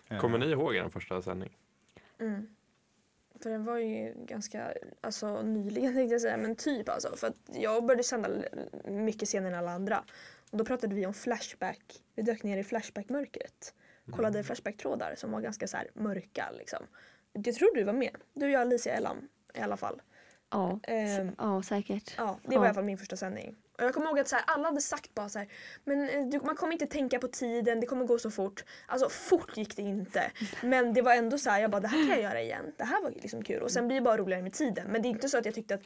Eh, 0.09 0.19
Kommer 0.19 0.37
ni 0.37 0.45
ihåg 0.45 0.75
er 0.75 0.89
första 0.89 1.21
sändning? 1.21 1.57
Mm. 2.19 2.47
För 3.43 3.49
den 3.49 3.65
var 3.65 3.77
ju 3.77 4.13
ganska 4.25 4.73
alltså, 5.01 5.41
nyligen 5.41 5.93
tänkte 5.95 6.13
jag 6.13 6.21
säga, 6.21 6.37
men 6.37 6.55
typ 6.55 6.89
alltså. 6.89 7.15
För 7.17 7.27
att 7.27 7.35
jag 7.53 7.85
började 7.85 8.03
sända 8.03 8.29
mycket 8.85 9.29
senare 9.29 9.53
än 9.53 9.59
alla 9.59 9.71
andra. 9.71 10.03
Och 10.51 10.57
då 10.57 10.65
pratade 10.65 10.95
vi 10.95 11.05
om 11.05 11.13
Flashback. 11.13 11.81
Vi 12.15 12.23
dök 12.23 12.43
ner 12.43 12.57
i 12.57 12.63
Flashback-mörkret. 12.63 13.73
Kollade 14.11 14.43
Flashback-trådar 14.43 15.15
som 15.15 15.31
var 15.31 15.41
ganska 15.41 15.67
så 15.67 15.77
mörka 15.93 16.49
liksom. 16.57 16.79
Jag 17.33 17.55
tror 17.55 17.75
du 17.75 17.83
var 17.83 17.93
med. 17.93 18.15
Du, 18.33 18.51
jag, 18.51 18.61
Alicia, 18.61 18.93
Ellam 18.93 19.27
i 19.53 19.59
alla 19.59 19.77
fall. 19.77 20.01
Ja, 20.51 20.79
Ehm, 20.83 21.31
ja 21.37 21.63
säkert. 21.63 22.13
Ja, 22.17 22.39
det 22.43 22.47
var 22.47 22.55
Ja. 22.55 22.61
i 22.63 22.67
alla 22.67 22.73
fall 22.73 22.83
min 22.83 22.97
första 22.97 23.17
sändning. 23.17 23.55
Och 23.77 23.83
jag 23.83 23.93
kommer 23.93 24.07
ihåg 24.07 24.19
att 24.19 24.27
så 24.27 24.35
här, 24.35 24.43
alla 24.47 24.67
hade 24.67 24.81
sagt 24.81 25.15
bara 25.15 25.29
så 25.29 25.39
här, 25.39 25.47
men 25.83 26.09
eh, 26.09 26.25
du, 26.27 26.39
man 26.39 26.55
kommer 26.55 26.73
inte 26.73 26.85
tänka 26.87 27.19
på 27.19 27.27
tiden, 27.27 27.79
det 27.79 27.87
kommer 27.87 28.05
gå 28.05 28.19
så 28.19 28.31
fort. 28.31 28.63
Alltså 28.87 29.09
fort 29.09 29.57
gick 29.57 29.75
det 29.75 29.81
inte. 29.81 30.31
Men 30.63 30.93
det 30.93 31.01
var 31.01 31.15
ändå 31.15 31.37
så 31.37 31.49
här, 31.49 31.59
jag 31.61 31.71
bara 31.71 31.81
det 31.81 31.87
här 31.87 31.97
kan 32.07 32.09
jag 32.09 32.21
göra 32.21 32.41
igen. 32.41 32.73
Det 32.77 32.83
här 32.83 33.01
var 33.01 33.11
liksom 33.11 33.43
kul. 33.43 33.61
Och 33.63 33.71
sen 33.71 33.87
blir 33.87 33.95
det 33.95 34.01
bara 34.01 34.17
roligare 34.17 34.41
med 34.43 34.53
tiden. 34.53 34.87
Men 34.91 35.01
det 35.01 35.07
är 35.07 35.09
inte 35.09 35.29
så 35.29 35.37
att 35.37 35.45
jag 35.45 35.55
tyckte 35.55 35.75
att 35.75 35.81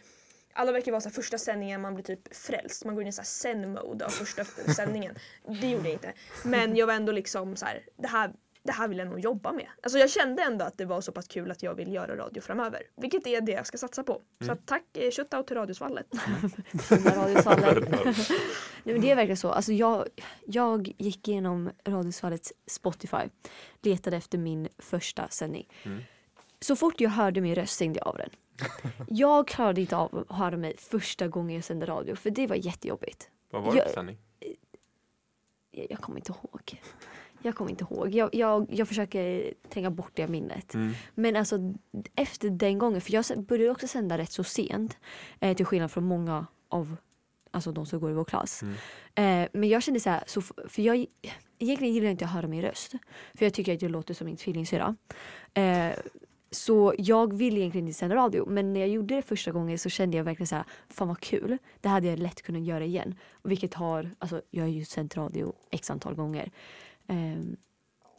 alla 0.60 0.72
verkar 0.72 0.92
vara 0.92 1.02
så 1.02 1.10
här, 1.10 1.14
första 1.14 1.38
sändningen 1.38 1.82
man 1.82 1.94
blir 1.94 2.04
typ 2.04 2.36
frälst. 2.36 2.86
Man 2.86 2.96
går 2.96 3.02
in 3.02 3.08
i 3.08 3.12
så 3.12 3.24
zen-mode 3.24 4.06
av 4.06 4.10
första 4.10 4.46
sändningen. 4.76 5.16
Det 5.62 5.70
gjorde 5.70 5.84
jag 5.84 5.94
inte. 5.94 6.14
Men 6.44 6.76
jag 6.76 6.88
var 6.88 6.94
ändå 6.94 7.12
liksom 7.12 7.56
så 7.56 7.66
här, 7.66 7.86
det 7.98 8.08
här, 8.08 8.34
det 8.64 8.72
här 8.72 8.88
vill 8.88 8.98
jag 8.98 9.08
nog 9.08 9.20
jobba 9.20 9.52
med. 9.52 9.68
Alltså 9.84 10.00
jag 10.00 10.10
kände 10.10 10.44
ändå 10.44 10.66
att 10.66 10.78
det 10.78 10.86
var 10.86 11.02
så 11.02 11.12
pass 11.12 11.28
kul 11.28 11.52
att 11.52 11.64
jag 11.64 11.76
vill 11.76 11.94
göra 11.94 12.16
radio 12.16 12.42
framöver. 12.42 12.82
Vilket 12.96 13.28
är 13.28 13.42
det 13.42 13.52
jag 13.52 13.68
ska 13.68 13.78
satsa 13.78 14.04
på. 14.04 14.22
Så 14.46 14.52
att 14.52 14.66
tack, 14.66 14.84
eh, 14.94 15.12
shoutout 15.12 15.48
till 15.48 15.58
Radiosvallet. 15.58 16.08
Radiosvallet. 16.90 17.90
Nej, 18.84 18.94
men 18.94 19.02
det 19.02 19.12
är 19.12 19.16
verkligen 19.16 19.38
så. 19.38 19.52
Alltså 19.52 19.74
jag, 19.74 20.08
jag 20.46 20.94
gick 20.98 21.28
igenom 21.28 21.70
radiosvallets 21.86 22.54
Spotify. 22.68 23.30
Letade 23.82 24.18
efter 24.18 24.38
min 24.38 24.68
första 24.78 25.28
sändning. 25.28 25.68
Mm. 25.84 26.00
Så 26.62 26.76
fort 26.76 27.02
jag 27.02 27.10
hörde 27.10 27.42
min 27.42 27.56
röst 27.56 27.74
stängde 27.74 28.00
jag 28.00 28.08
av 28.08 28.18
den. 28.18 28.30
Jag 29.08 29.48
klarade 29.48 29.82
inte 29.82 29.98
av 29.98 30.26
att 30.30 30.38
höra 30.38 30.58
mig 30.58 30.78
första 30.78 31.28
gången 31.28 31.56
jag 31.56 31.64
sände 31.64 31.86
radio. 31.86 32.16
För 32.16 32.30
det 32.30 32.48
var 32.48 32.56
jättejobbigt. 32.56 33.30
Vad 33.52 33.64
var 33.64 33.76
det 33.76 33.82
för 33.82 33.90
sändning? 33.90 34.18
Jag, 35.72 35.88
jag 35.90 36.00
kommer 36.00 36.20
inte 36.20 36.32
ihåg. 36.32 36.82
Jag 37.42 37.56
kommer 37.56 37.72
inte 37.72 37.84
ihåg. 37.84 38.10
Jag, 38.10 38.36
jag, 38.36 38.68
jag 38.70 38.88
försöker 38.88 39.54
tränga 39.70 39.92
bort 39.92 40.12
det 40.14 40.28
minnet. 40.28 40.74
Mm. 40.74 40.94
Men 41.16 41.36
alltså 41.36 41.74
efter 42.16 42.50
den 42.50 42.78
gången, 42.78 43.02
för 43.02 43.14
jag 43.14 43.44
började 43.44 43.72
också 43.72 43.88
sända 43.88 44.18
rätt 44.18 44.32
så 44.32 44.44
sent. 44.44 44.98
Eh, 45.40 45.58
till 45.58 45.66
skillnad 45.66 45.92
från 45.92 46.04
många 46.04 46.48
av 46.70 46.96
alltså, 47.52 47.72
de 47.72 47.86
som 47.86 48.00
går 48.00 48.12
i 48.12 48.14
vår 48.14 48.26
klass. 48.26 48.64
Mm. 48.64 48.76
Eh, 49.16 49.50
men 49.54 49.70
jag 49.70 49.84
kände 49.84 50.00
så 50.00 50.10
här, 50.10 50.24
så, 50.28 50.42
för 50.42 50.82
jag 50.82 51.06
egentligen 51.60 51.94
gillar 51.94 52.06
jag 52.06 52.14
inte 52.14 52.26
att 52.26 52.32
höra 52.32 52.48
min 52.48 52.62
röst. 52.62 52.92
För 53.34 53.46
jag 53.46 53.54
tycker 53.54 53.74
att 53.74 53.82
jag 53.82 53.92
låter 53.92 54.14
som 54.14 54.26
min 54.26 54.38
tvillingsyrra. 54.38 54.96
Eh, 55.54 55.92
så 56.52 56.94
jag 56.98 57.34
vill 57.34 57.58
egentligen 57.58 57.88
inte 57.88 58.00
sända 58.00 58.16
radio. 58.16 58.46
Men 58.50 58.74
när 58.74 58.80
jag 58.80 58.90
gjorde 58.90 59.16
det 59.16 59.22
första 59.22 59.52
gången 59.52 59.80
så 59.80 59.90
kände 59.90 60.18
jag 60.18 60.24
verkligen 60.24 60.48
så 60.48 60.56
här, 60.56 60.66
fan 60.90 61.08
vad 61.08 61.20
kul. 61.20 61.58
Det 61.82 61.90
hade 61.90 62.08
jag 62.08 62.20
lätt 62.20 62.42
kunnat 62.42 62.62
göra 62.62 62.84
igen. 62.86 63.16
Vilket 63.44 63.74
har, 63.74 64.12
alltså 64.20 64.42
jag 64.50 64.64
har 64.64 64.70
ju 64.70 64.86
sänt 64.86 65.18
radio 65.18 65.54
x 65.70 65.90
antal 65.90 66.16
gånger. 66.16 66.52
Eh, 67.08 67.40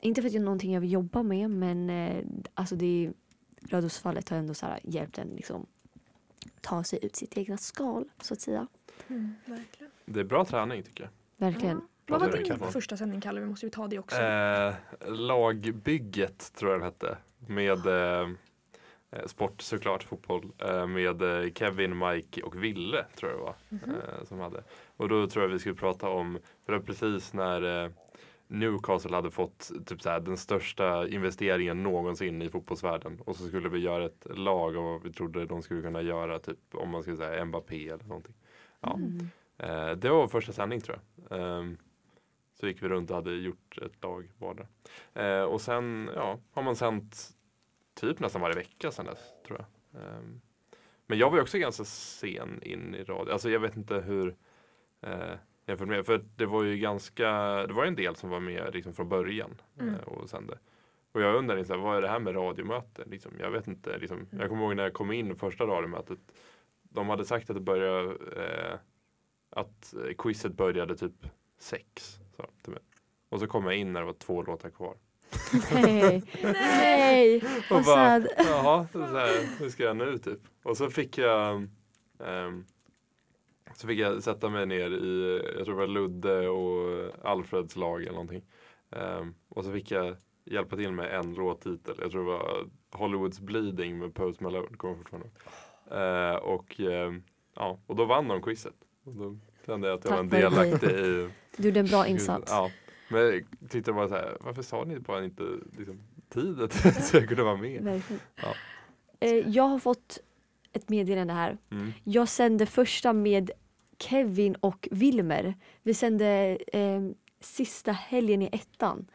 inte 0.00 0.22
för 0.22 0.28
att 0.28 0.32
det 0.32 0.38
är 0.38 0.42
någonting 0.42 0.72
jag 0.72 0.80
vill 0.80 0.92
jobba 0.92 1.22
med 1.22 1.50
men 1.50 1.90
eh, 1.90 2.24
alltså 2.54 2.76
det 2.76 3.06
är, 3.06 3.12
radiosfallet 3.68 4.28
har 4.28 4.36
ändå 4.36 4.54
så 4.54 4.66
här 4.66 4.80
hjälpt 4.82 5.18
en 5.18 5.28
liksom 5.28 5.66
ta 6.60 6.84
sig 6.84 6.98
ut 7.02 7.16
sitt 7.16 7.36
egna 7.36 7.56
skal 7.56 8.08
så 8.20 8.34
att 8.34 8.40
säga. 8.40 8.66
verkligen. 9.44 9.90
Det 10.04 10.20
är 10.20 10.24
bra 10.24 10.44
träning 10.44 10.82
tycker 10.82 11.04
jag. 11.04 11.10
Verkligen. 11.46 11.80
Vad 12.10 12.20
var 12.20 12.28
din 12.36 12.58
första 12.58 12.96
sändning 12.96 13.20
Kalle? 13.20 13.40
Vi 13.40 13.46
måste 13.46 13.66
ju 13.66 13.70
ta 13.70 13.86
det 13.86 13.98
också. 13.98 14.20
Eh, 14.20 14.74
lagbygget 15.08 16.52
tror 16.54 16.70
jag 16.70 16.80
den 16.80 16.84
hette. 16.84 17.18
Med 17.46 17.86
eh, 17.86 18.28
eh, 19.10 19.26
sport 19.26 19.60
såklart, 19.62 20.02
fotboll. 20.02 20.52
Eh, 20.58 20.86
med 20.86 21.22
eh, 21.22 21.52
Kevin, 21.52 21.98
Mike 21.98 22.42
och 22.42 22.64
Ville 22.64 23.04
tror 23.16 23.30
jag 23.30 23.40
det 23.40 23.44
var. 23.44 23.54
Mhm. 23.68 23.90
Eh, 23.90 24.24
som 24.24 24.40
hade. 24.40 24.62
Och 24.96 25.08
då 25.08 25.26
tror 25.26 25.44
jag 25.44 25.50
vi 25.50 25.58
skulle 25.58 25.74
prata 25.74 26.08
om, 26.08 26.38
för 26.66 26.72
det 26.72 26.78
var 26.78 26.86
precis 26.86 27.32
när 27.32 27.92
Newcastle 28.46 29.16
hade 29.16 29.30
fått 29.30 29.70
typ 29.86 30.02
såhär, 30.02 30.20
den 30.20 30.36
största 30.36 31.08
investeringen 31.08 31.82
någonsin 31.82 32.42
i 32.42 32.48
fotbollsvärlden. 32.48 33.20
Och 33.24 33.36
så 33.36 33.46
skulle 33.46 33.68
vi 33.68 33.78
göra 33.78 34.06
ett 34.06 34.26
lag 34.30 34.76
av 34.76 34.84
vad 34.84 35.02
vi 35.02 35.12
trodde 35.12 35.46
de 35.46 35.62
skulle 35.62 35.82
kunna 35.82 36.02
göra. 36.02 36.38
Typ 36.38 36.58
om 36.72 36.90
man 36.90 37.02
skulle 37.02 37.16
säga 37.16 37.44
Mbappé 37.44 37.88
eller 37.88 38.04
någonting. 38.04 38.34
Ja. 38.80 38.94
Mm. 38.94 39.30
Det 40.00 40.08
var 40.08 40.16
vår 40.16 40.28
första 40.28 40.52
sändning 40.52 40.80
tror 40.80 40.98
jag. 41.28 41.76
Så 42.60 42.66
gick 42.66 42.82
vi 42.82 42.88
runt 42.88 43.10
och 43.10 43.16
hade 43.16 43.32
gjort 43.32 43.78
ett 43.82 44.02
lag 44.02 44.32
vardera. 44.38 44.66
Eh, 45.14 45.42
och 45.42 45.60
sen 45.60 46.10
ja, 46.14 46.38
har 46.52 46.62
man 46.62 46.76
sänt 46.76 47.30
typ 47.94 48.20
nästan 48.20 48.42
varje 48.42 48.56
vecka 48.56 48.90
sedan 48.90 49.06
dess 49.06 49.32
tror 49.46 49.58
jag. 49.58 50.02
Ehm, 50.02 50.40
men 51.06 51.18
jag 51.18 51.30
var 51.30 51.36
ju 51.36 51.42
också 51.42 51.58
ganska 51.58 51.84
sen 51.84 52.62
in 52.62 52.94
i 52.94 53.04
radio. 53.04 53.32
Alltså 53.32 53.50
jag 53.50 53.60
vet 53.60 53.76
inte 53.76 53.94
hur 54.00 54.36
eh, 55.00 55.34
jämfört 55.66 55.88
med. 55.88 56.06
För 56.06 56.24
det 56.36 56.46
var 56.46 56.64
ju 56.64 56.78
ganska, 56.78 57.30
det 57.66 57.72
var 57.72 57.84
ju 57.84 57.88
en 57.88 57.96
del 57.96 58.16
som 58.16 58.30
var 58.30 58.40
med 58.40 58.74
liksom 58.74 58.94
från 58.94 59.08
början 59.08 59.60
Mm. 59.80 59.94
eh, 59.94 60.00
och 60.00 60.30
sände. 60.30 60.58
Och 61.12 61.20
jag 61.20 61.36
undrar 61.36 61.56
liksom, 61.56 61.80
vad 61.80 61.96
är 61.96 62.02
det 62.02 62.08
här 62.08 62.20
med 62.20 62.36
radiomöte? 62.36 63.04
Liksom, 63.06 63.32
jag 63.38 63.50
vet 63.50 63.66
inte. 63.66 63.98
Liksom, 63.98 64.28
jag 64.30 64.48
kommer 64.48 64.64
ihåg 64.64 64.76
när 64.76 64.82
jag 64.82 64.92
kom 64.94 65.12
in 65.12 65.36
första 65.36 65.64
radiomötet. 65.64 66.18
De 66.82 67.08
hade 67.08 67.24
sagt 67.24 67.50
att 67.50 67.56
det 67.56 67.60
började 67.60 68.10
eh, 68.36 68.78
att 69.50 69.94
eh, 69.94 70.14
quizet 70.18 70.52
började 70.52 70.96
typ 70.96 71.26
sex. 71.58 72.18
Så, 72.40 72.46
till 72.62 72.72
mig. 72.72 72.83
och 73.29 73.40
så 73.40 73.46
kom 73.46 73.64
jag 73.64 73.76
in 73.76 73.92
när 73.92 74.00
det 74.00 74.07
var 74.07 74.12
två 74.12 74.42
låtar 74.42 74.70
kvar. 74.70 74.94
Nej, 75.72 76.22
nej, 76.42 77.42
Och 77.70 77.83
bara, 77.85 78.18
jaha, 78.37 78.88
så 78.92 78.98
här, 79.07 79.59
hur 79.59 79.68
ska 79.68 79.83
jag 79.83 79.96
nu 79.96 80.18
typ? 80.18 80.38
Och 80.62 80.76
så 80.76 80.90
fick 80.90 81.18
jag 81.18 81.68
ehm, 82.24 82.64
så 83.74 83.87
fick 83.87 83.98
jag 83.98 84.22
sätta 84.22 84.48
mig 84.48 84.66
ner 84.66 84.90
i, 84.90 85.40
jag 85.57 85.64
tror 85.64 85.74
det 85.74 85.81
var 85.81 85.87
Ludde 85.87 86.48
och 86.48 87.11
Alfreds 87.24 87.76
lag 87.76 88.03
eller 88.03 88.12
någonting. 88.12 88.42
Ehm, 88.90 89.35
och 89.48 89.64
så 89.64 89.72
fick 89.72 89.90
jag 89.90 90.16
hjälpa 90.44 90.76
till 90.76 90.92
med 90.92 91.14
en 91.14 91.35
låttitel. 91.35 91.94
Jag 92.00 92.11
tror 92.11 92.24
det 92.24 92.31
var 92.31 92.68
Hollywoods 92.92 93.40
Bleeding 93.40 93.98
med 93.98 94.14
Post 94.14 94.40
Malone. 94.40 94.76
Kommer 94.76 94.96
fortfarande. 94.96 95.29
Eh, 95.90 96.37
och, 96.37 96.81
ehm, 96.81 97.22
ja, 97.57 97.79
och 97.87 97.96
då 97.96 98.05
vann 98.05 98.29
de 98.29 98.42
quizet. 98.42 98.74
Och 99.05 99.12
då 99.12 99.38
kände 99.66 99.88
jag 99.88 99.98
att 99.98 100.05
jag 100.05 100.11
var 100.12 100.18
en 100.18 100.31
Tack 100.31 100.42
vare 100.42 100.64
dig. 100.66 100.70
delaktig 100.70 100.90
i 100.90 101.29
Du 101.56 101.68
gjorde 101.68 101.80
en 101.80 101.86
bra 101.86 102.06
insats. 102.06 102.52
Ja, 102.52 102.70
men 103.08 103.20
jag 103.22 103.42
tyckte 103.70 103.92
bara 103.92 104.08
så 104.08 104.14
här, 104.14 104.36
varför 104.40 104.62
sa 104.62 104.84
ni 104.84 104.98
bara 104.98 105.24
inte 105.24 105.42
liksom, 105.78 106.00
tiden 106.28 106.70
så 107.02 107.16
jag 107.16 107.28
kunde 107.28 107.42
vara 107.42 107.56
med? 107.56 107.82
Verkligen. 107.84 108.20
Ja. 108.42 108.54
Eh, 109.20 109.48
Jag 109.48 109.68
har 109.68 109.78
fått 109.78 110.18
ett 110.72 110.88
meddelande 110.88 111.32
här. 111.32 111.58
Mm. 111.70 111.92
Jag 112.04 112.28
sände 112.28 112.66
första 112.66 113.12
med 113.12 113.50
Kevin 113.98 114.54
och 114.54 114.88
Wilmer. 114.90 115.54
Vi 115.82 115.94
sände 115.94 116.58
eh, 116.72 117.00
sista 117.40 117.92
helgen 117.92 118.42
i 118.42 118.48
ettan. 118.52 119.06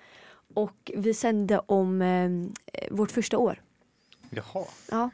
Och 0.54 0.92
vi 0.96 1.14
sände 1.14 1.60
om 1.66 2.02
eh, 2.02 2.30
vårt 2.92 3.12
första 3.12 3.38
år. 3.38 3.62
Jaha. 4.36 4.66
Ja. 4.92 5.10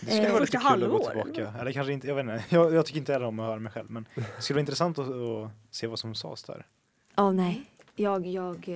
Det 0.00 0.06
skulle 0.06 0.26
Eh, 0.26 0.32
vara 0.32 0.40
lite 0.40 0.56
kul 0.58 0.84
att 0.84 0.90
gå 0.90 0.98
tillbaka. 1.10 1.54
Eller 1.60 1.72
kanske 1.72 1.92
inte, 1.92 2.06
jag 2.06 2.14
vet 2.14 2.22
inte. 2.22 2.44
Jag, 2.48 2.74
jag 2.74 2.86
tycker 2.86 2.98
inte 3.00 3.12
heller 3.12 3.26
om 3.26 3.40
att 3.40 3.46
höra 3.46 3.58
mig 3.58 3.72
själv. 3.72 3.90
Men 3.90 4.08
det 4.14 4.42
skulle 4.42 4.54
vara 4.54 4.60
intressant 4.60 4.98
att, 4.98 5.08
att 5.08 5.50
se 5.70 5.86
vad 5.86 5.98
som 5.98 6.14
sades 6.14 6.42
där. 6.42 6.66
Ja, 7.16 7.32
nej. 7.32 7.70
Jag, 7.98 8.26
jag, 8.26 8.68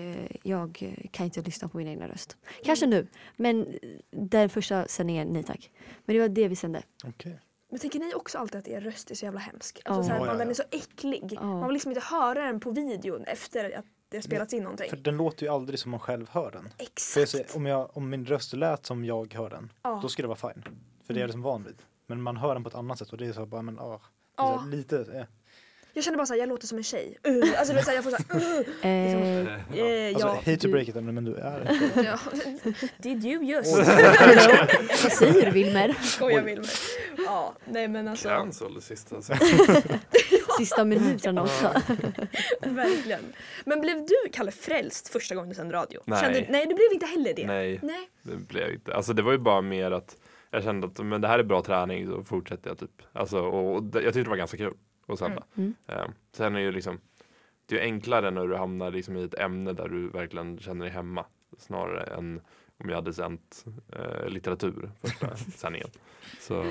jag 0.42 0.94
kan 1.10 1.24
inte 1.26 1.42
lyssna 1.42 1.68
på 1.68 1.76
min 1.76 1.88
egna 1.88 2.08
röst. 2.08 2.36
Kanske 2.64 2.86
nu, 2.86 3.06
men 3.36 3.78
den 4.10 4.48
första 4.48 4.88
sändningen, 4.88 5.28
nej 5.28 5.42
tack. 5.42 5.70
Men 6.04 6.16
det 6.16 6.20
var 6.20 6.28
det 6.28 6.48
vi 6.48 6.56
sände. 6.56 6.82
Okej. 7.04 7.40
Men 7.70 7.80
tänker 7.80 7.98
ni 7.98 8.14
också 8.14 8.38
alltid 8.38 8.58
att 8.58 8.68
er 8.68 8.80
röst 8.80 9.10
är 9.10 9.14
så 9.14 9.24
jävla 9.24 9.40
hemsk? 9.40 9.80
Ja. 9.84 9.90
Alltså 9.90 10.08
så 10.08 10.12
här, 10.12 10.20
Ja, 10.20 10.26
ja, 10.26 10.30
man, 10.32 10.38
den 10.38 10.46
ja. 10.46 10.50
är 10.50 10.54
så 10.54 10.62
äcklig. 10.70 11.28
Ja. 11.32 11.42
Man 11.44 11.66
vill 11.66 11.72
liksom 11.72 11.90
inte 11.90 12.04
höra 12.04 12.46
den 12.46 12.60
på 12.60 12.70
videon 12.70 13.24
efter 13.24 13.78
att 13.78 13.84
det 14.10 14.16
har 14.16 14.22
spelats 14.22 14.54
in 14.54 14.62
någonting. 14.62 14.90
För 14.90 14.96
den 14.96 15.16
låter 15.16 15.42
ju 15.46 15.52
aldrig 15.52 15.78
som 15.78 15.90
man 15.90 16.00
själv 16.00 16.28
hör 16.30 16.50
den. 16.50 16.62
För 16.62 16.68
jag 16.78 16.86
Exakt. 16.86 17.30
säger, 17.30 17.56
om, 17.56 17.66
jag, 17.66 17.96
om 17.96 18.10
min 18.10 18.26
röst 18.26 18.52
lät 18.52 18.86
som 18.86 19.04
jag 19.04 19.34
hör 19.34 19.50
den, 19.50 19.72
Ja. 19.82 19.98
då 20.02 20.08
skulle 20.08 20.28
det 20.28 20.34
vara 20.40 20.52
fine. 20.54 20.64
För 21.06 21.14
det 21.14 21.18
är 21.18 21.20
jag 21.20 21.28
liksom 21.28 21.42
van 21.42 21.64
vid. 21.64 21.76
Men 22.06 22.22
man 22.22 22.36
hör 22.36 22.54
den 22.54 22.62
på 22.62 22.68
ett 22.68 22.74
annat 22.74 22.98
sätt 22.98 23.08
och 23.12 23.18
det 23.18 23.26
är 23.26 23.32
så 23.32 23.46
bara, 23.46 23.62
men 23.62 23.78
ah. 23.78 24.00
Ja. 24.36 24.64
lite, 24.70 24.96
eh. 25.14 25.24
Jag 25.92 26.04
känner 26.04 26.16
bara 26.18 26.26
såhär, 26.26 26.40
jag 26.40 26.48
låter 26.48 26.66
som 26.66 26.78
en 26.78 26.84
tjej. 26.84 27.18
Uh, 27.28 27.58
alltså 27.58 27.72
du 27.72 27.76
vet, 27.76 27.84
så 27.84 27.90
här, 27.90 27.96
jag 27.96 28.04
får 28.04 28.10
såhär, 28.10 28.58
uh, 28.60 28.66
Eh, 28.82 29.14
eh, 29.78 30.14
Alltså, 30.14 30.26
ja. 30.28 30.34
hate 30.34 30.56
to 30.56 30.68
break 30.68 30.88
it, 30.88 30.94
men 30.94 31.24
du 31.24 31.34
är 31.34 31.60
en 31.60 32.04
ja. 32.04 32.18
Did 32.98 33.24
you 33.24 33.44
just? 33.44 33.76
vad 33.76 35.12
säger 35.12 35.44
du 35.46 35.50
Wilmer? 35.50 35.92
Skojar 36.02 36.42
Wilmer. 36.42 36.70
Ja, 37.16 37.54
nej 37.64 37.88
men 37.88 38.08
alltså. 38.08 38.28
Cancel 38.28 38.74
det 38.74 38.80
sista. 38.80 39.16
Sista 40.60 40.84
minuten 40.84 41.38
också. 41.38 41.64
Verkligen. 42.60 43.32
Men 43.64 43.80
blev 43.80 43.96
du, 43.96 44.30
Kalle, 44.32 44.50
frälst 44.50 45.08
första 45.08 45.34
gången 45.34 45.48
du 45.48 45.54
sände 45.54 45.74
radio? 45.74 46.00
Nej. 46.04 46.20
Kände, 46.20 46.46
nej, 46.48 46.66
du 46.66 46.74
blev 46.74 46.92
inte 46.92 47.06
heller 47.06 47.34
det. 47.34 47.46
Nej, 47.46 47.80
Nej. 47.82 48.08
det 48.22 48.36
blev 48.36 48.72
inte. 48.72 48.94
Alltså 48.94 49.12
det 49.12 49.22
var 49.22 49.32
ju 49.32 49.38
bara 49.38 49.60
mer 49.60 49.90
att 49.90 50.16
jag 50.50 50.62
kände 50.62 50.86
att 50.86 50.98
men 50.98 51.20
det 51.20 51.28
här 51.28 51.38
är 51.38 51.42
bra 51.42 51.62
träning 51.62 52.06
så 52.06 52.24
fortsätter 52.24 52.70
jag 52.70 52.78
typ. 52.78 53.02
Alltså, 53.12 53.40
och, 53.40 53.74
och 53.74 53.82
det, 53.82 54.02
jag 54.02 54.14
tyckte 54.14 54.26
det 54.26 54.30
var 54.30 54.36
ganska 54.36 54.56
kul 54.56 54.74
att 55.08 55.18
sända. 55.18 55.44
Mm. 55.56 55.74
Eh, 55.86 56.04
sen 56.32 56.56
är 56.56 56.60
ju 56.60 56.72
liksom 56.72 57.00
det 57.66 57.74
är 57.74 57.78
ju 57.78 57.84
enklare 57.84 58.30
när 58.30 58.46
du 58.46 58.56
hamnar 58.56 58.90
liksom 58.90 59.16
i 59.16 59.24
ett 59.24 59.38
ämne 59.38 59.72
där 59.72 59.88
du 59.88 60.08
verkligen 60.08 60.58
känner 60.58 60.84
dig 60.84 60.94
hemma. 60.94 61.26
Snarare 61.58 62.02
än 62.02 62.40
om 62.84 62.88
jag 62.88 62.96
hade 62.96 63.12
sänt 63.12 63.64
eh, 63.92 64.28
litteratur 64.28 64.90
första 65.00 65.36
sändningen. 65.56 65.88
Så 66.40 66.64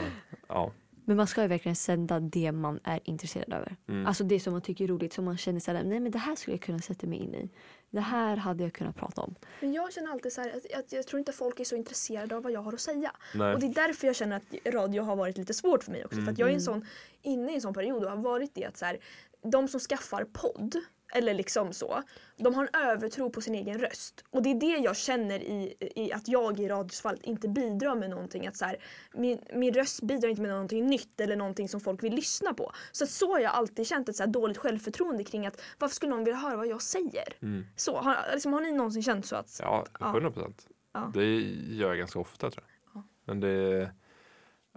ja. 0.48 0.72
Men 1.10 1.18
man 1.18 1.28
ska 1.28 1.42
ju 1.42 1.48
verkligen 1.48 1.76
sända 1.76 2.20
det 2.20 2.52
man 2.52 2.80
är 2.84 3.00
intresserad 3.04 3.54
över. 3.54 3.76
Mm. 3.88 4.06
Alltså 4.06 4.24
det 4.24 4.40
som 4.40 4.54
man 4.54 4.62
tycker 4.62 4.84
är 4.84 4.88
roligt, 4.88 5.14
som 5.14 5.26
man 5.26 5.38
känner 5.38 5.60
såhär, 5.60 5.84
nej 5.84 6.00
men 6.00 6.12
det 6.12 6.18
här 6.18 6.36
skulle 6.36 6.56
jag 6.56 6.62
kunna 6.62 6.80
sätta 6.80 7.08
mig 7.08 7.20
in 7.20 7.36
i. 7.36 7.50
Det 7.90 8.00
här 8.00 8.38
hade 8.38 8.64
jag 8.64 8.74
kunnat 8.74 8.96
prata 8.96 9.22
om. 9.22 9.36
Men 9.62 9.74
jag 9.74 9.94
känner 9.94 10.12
alltid 10.12 10.34
så 10.34 10.42
här 10.42 10.50
att, 10.50 10.80
att 10.80 10.92
jag 10.92 11.08
tror 11.08 11.20
inte 11.20 11.32
folk 11.32 11.60
är 11.60 11.64
så 11.64 11.76
intresserade 11.76 12.36
av 12.36 12.44
vad 12.44 12.52
jag 12.52 12.62
har 12.62 12.74
att 12.74 12.80
säga. 12.80 13.12
Nej. 13.34 13.54
Och 13.54 13.60
det 13.60 13.66
är 13.66 13.74
därför 13.74 14.08
jag 14.08 14.16
känner 14.16 14.36
att 14.38 14.74
radio 14.74 15.04
har 15.04 15.16
varit 15.16 15.38
lite 15.38 15.54
svårt 15.54 15.84
för 15.84 15.92
mig 15.92 16.06
också. 16.06 16.22
För 16.22 16.32
att 16.32 16.40
jag 16.40 16.50
är 16.50 16.54
en 16.54 16.62
sån, 16.62 16.86
inne 17.22 17.52
i 17.52 17.56
en 17.56 17.62
sån 17.62 17.74
period 17.74 18.04
och 18.04 18.10
har 18.10 18.18
varit 18.18 18.56
det 18.56 18.66
att 18.66 18.78
så 18.78 18.86
här, 18.86 19.00
de 19.44 19.68
som 19.68 19.80
skaffar 19.80 20.24
podd 20.24 20.76
eller 21.12 21.34
liksom 21.34 21.74
så. 21.74 22.04
De 22.38 22.56
har 22.56 22.64
en 22.64 22.82
övertro 22.90 23.30
på 23.30 23.42
sin 23.42 23.56
egen 23.56 23.80
röst. 23.80 24.26
Och 24.30 24.44
det 24.44 24.50
är 24.50 24.60
det 24.60 24.78
jag 24.84 24.98
känner 24.98 25.40
i, 25.40 25.76
i 25.96 26.14
att 26.14 26.28
jag 26.28 26.60
i 26.60 26.68
radiosfallet 26.68 27.24
inte 27.24 27.48
bidrar 27.48 27.96
med 27.96 28.10
någonting. 28.10 28.48
Att 28.48 28.56
så 28.56 28.66
här, 28.66 28.78
min, 29.14 29.40
min 29.54 29.74
röst 29.74 30.02
bidrar 30.02 30.30
inte 30.30 30.42
med 30.42 30.52
någonting 30.52 30.86
nytt 30.88 31.22
eller 31.22 31.36
någonting 31.36 31.70
som 31.70 31.80
folk 31.82 32.04
vill 32.04 32.14
lyssna 32.16 32.54
på. 32.54 32.72
Så 32.92 33.04
att 33.04 33.10
så 33.10 33.32
har 33.32 33.40
jag 33.40 33.52
alltid 33.52 33.88
känt 33.88 34.10
ett 34.10 34.16
så 34.16 34.24
här 34.24 34.32
dåligt 34.32 34.58
självförtroende 34.58 35.24
kring 35.24 35.48
att 35.48 35.62
varför 35.80 35.96
skulle 35.96 36.10
någon 36.10 36.24
vilja 36.24 36.40
höra 36.40 36.56
vad 36.56 36.68
jag 36.68 36.82
säger? 36.82 37.38
Mm. 37.42 37.66
Så, 37.76 37.98
har, 37.98 38.18
liksom, 38.34 38.54
har 38.54 38.62
ni 38.62 38.72
någonsin 38.72 39.04
känt 39.04 39.26
så 39.26 39.36
att 39.36 39.60
Ja, 39.64 39.86
Ja. 40.00 40.10
100 40.10 40.32
procent. 40.32 40.68
Ja. 40.94 41.12
Det 41.14 41.26
gör 41.70 41.88
jag 41.88 41.98
ganska 41.98 42.20
ofta 42.20 42.52
tror 42.52 42.66
jag. 42.68 43.02
Ja. 43.02 43.08
Men 43.26 43.40
det, 43.40 43.92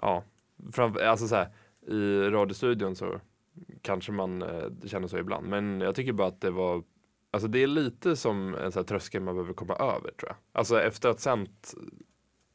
ja, 0.01 0.25
fram, 0.73 0.97
alltså 1.03 1.29
så 1.29 1.35
här, 1.35 1.49
i 1.87 2.31
radiostudion 2.31 2.97
så 2.97 3.21
kanske 3.83 4.13
man 4.13 4.43
eh, 4.43 4.71
känner 4.85 5.09
så 5.09 5.19
ibland. 5.19 5.49
Men 5.49 5.81
jag 5.81 5.95
tycker 5.95 6.13
bara 6.13 6.29
att 6.29 6.41
det 6.41 6.51
var, 6.51 6.83
alltså 7.31 7.49
det 7.49 7.63
är 7.63 7.67
lite 7.67 8.17
som 8.17 8.55
en 8.55 8.73
så 8.73 8.79
här 8.79 8.85
tröskel 8.85 9.23
man 9.23 9.35
behöver 9.35 9.55
komma 9.55 9.75
över 9.75 10.11
tror 10.11 10.29
jag. 10.29 10.37
Alltså 10.53 10.81
efter 10.81 11.09
att 11.09 11.21
sänt 11.21 11.75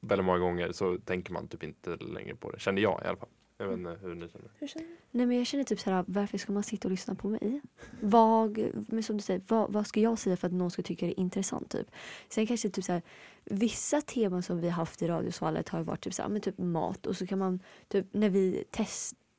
väldigt 0.02 0.26
många 0.26 0.40
gånger 0.40 0.72
så 0.72 0.98
tänker 0.98 1.34
man 1.34 1.48
typ 1.48 1.64
inte 1.64 1.96
längre 1.96 2.36
på 2.36 2.52
det. 2.52 2.60
Kände 2.60 2.82
jag 2.82 3.02
i 3.04 3.08
alla 3.08 3.18
fall. 3.18 3.30
Jag 3.60 3.68
vet 3.68 3.78
inte 3.78 3.98
hur 4.02 4.16
ni 4.16 4.30
känner. 4.30 4.52
hur 4.60 4.68
känner? 4.68 4.88
Nej 5.12 5.26
men 5.26 5.38
jag 5.38 5.48
känner 5.48 5.64
typ 5.64 5.80
såhär, 5.80 6.06
varför 6.08 6.38
ska 6.38 6.52
man 6.52 6.64
sitta 6.64 6.88
och 6.88 6.92
lyssna 6.92 7.16
på 7.16 7.28
mig? 7.30 7.62
Vad, 8.02 8.58
men 8.88 9.04
som 9.04 9.18
du 9.18 9.24
säger, 9.24 9.42
vad, 9.48 9.74
vad 9.74 9.88
ska 9.88 10.00
jag 10.00 10.20
säga 10.20 10.38
för 10.38 10.48
att 10.48 10.54
någon 10.54 10.72
ska 10.72 10.82
tycka 10.82 11.06
det 11.06 11.12
är 11.12 11.20
intressant 11.20 11.72
typ? 11.72 11.88
Sen 12.30 12.48
kanske 12.48 12.70
typ 12.70 12.84
såhär, 12.84 13.02
vissa 13.46 14.02
teman 14.02 14.44
som 14.44 14.62
vi 14.62 14.70
har 14.70 14.76
haft 14.76 15.02
i 15.02 15.08
radiosvalet 15.08 15.70
har 15.70 15.80
ju 15.80 15.86
varit 15.86 16.02
typ 16.02 16.14
såhär, 16.14 16.30
men 16.30 16.42
typ 16.42 16.58
mat 16.58 17.06
och 17.06 17.18
så 17.18 17.28
kan 17.28 17.40
man 17.40 17.60
typ 17.88 18.06
när 18.12 18.30
vi 18.30 18.64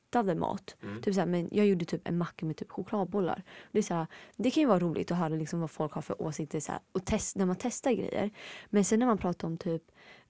testade 0.09 0.35
mat, 0.35 0.75
Mm. 0.83 1.01
typ 1.01 1.13
såhär, 1.13 1.27
men 1.27 1.49
jag 1.51 1.65
gjorde 1.67 1.85
typ 1.85 2.07
en 2.07 2.17
macka 2.17 2.45
med 2.45 2.57
typ 2.57 2.71
chokladbollar. 2.71 3.43
Det, 3.71 3.77
är 3.77 3.83
såhär, 3.83 4.07
det 4.37 4.51
kan 4.51 4.61
ju 4.61 4.67
vara 4.67 4.79
roligt 4.79 5.11
att 5.11 5.17
höra 5.17 5.35
liksom 5.35 5.59
vad 5.59 5.71
folk 5.71 5.93
har 5.93 6.01
för 6.01 6.21
åsikter 6.21 6.59
såhär, 6.59 6.81
och 6.91 7.05
test, 7.05 7.35
när 7.37 7.45
man 7.45 7.55
testar 7.59 7.91
grejer. 7.91 8.29
Men 8.69 8.83
sen 8.85 8.99
när 8.99 9.05
man 9.05 9.17
pratar 9.17 9.47
om 9.47 9.57
typ, 9.57 9.83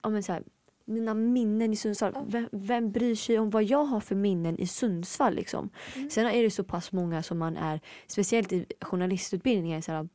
ja 0.03 0.09
men 0.09 0.23
såhär, 0.23 0.43
mina 0.85 1.13
minnen 1.13 1.73
i 1.73 1.75
Sundsvall. 1.75 2.13
Vem, 2.27 2.49
vem 2.51 2.91
bryr 2.91 3.15
sig 3.15 3.39
om 3.39 3.49
vad 3.49 3.63
jag 3.63 3.85
har 3.85 3.99
för 3.99 4.15
minnen 4.15 4.59
i 4.59 4.67
Sundsvall 4.67 5.35
liksom? 5.35 5.69
Sen 6.11 6.25
är 6.25 6.43
det 6.43 6.51
så 6.51 6.63
pass 6.63 6.91
många 6.91 7.23
som 7.23 7.37
man 7.37 7.57
är, 7.57 7.79
speciellt 8.07 8.51
i 8.53 8.65
journalistutbildningen, 8.81 9.81
så 9.81 9.91
här, 9.91 10.09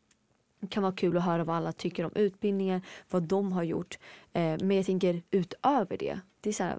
kan 0.68 0.82
vara 0.82 0.92
kul 0.92 1.16
att 1.16 1.24
höra 1.24 1.44
vad 1.44 1.56
alla 1.56 1.72
tycker 1.72 2.04
om 2.04 2.12
utbildningen, 2.14 2.82
vad 3.10 3.22
de 3.22 3.52
har 3.52 3.62
gjort. 3.62 3.98
Eh, 4.32 4.56
men 4.60 4.70
jag 4.70 4.86
tänker 4.86 5.22
utöver 5.30 5.96
det, 5.98 6.20
det 6.40 6.48
är 6.50 6.52
så 6.52 6.62
här, 6.64 6.78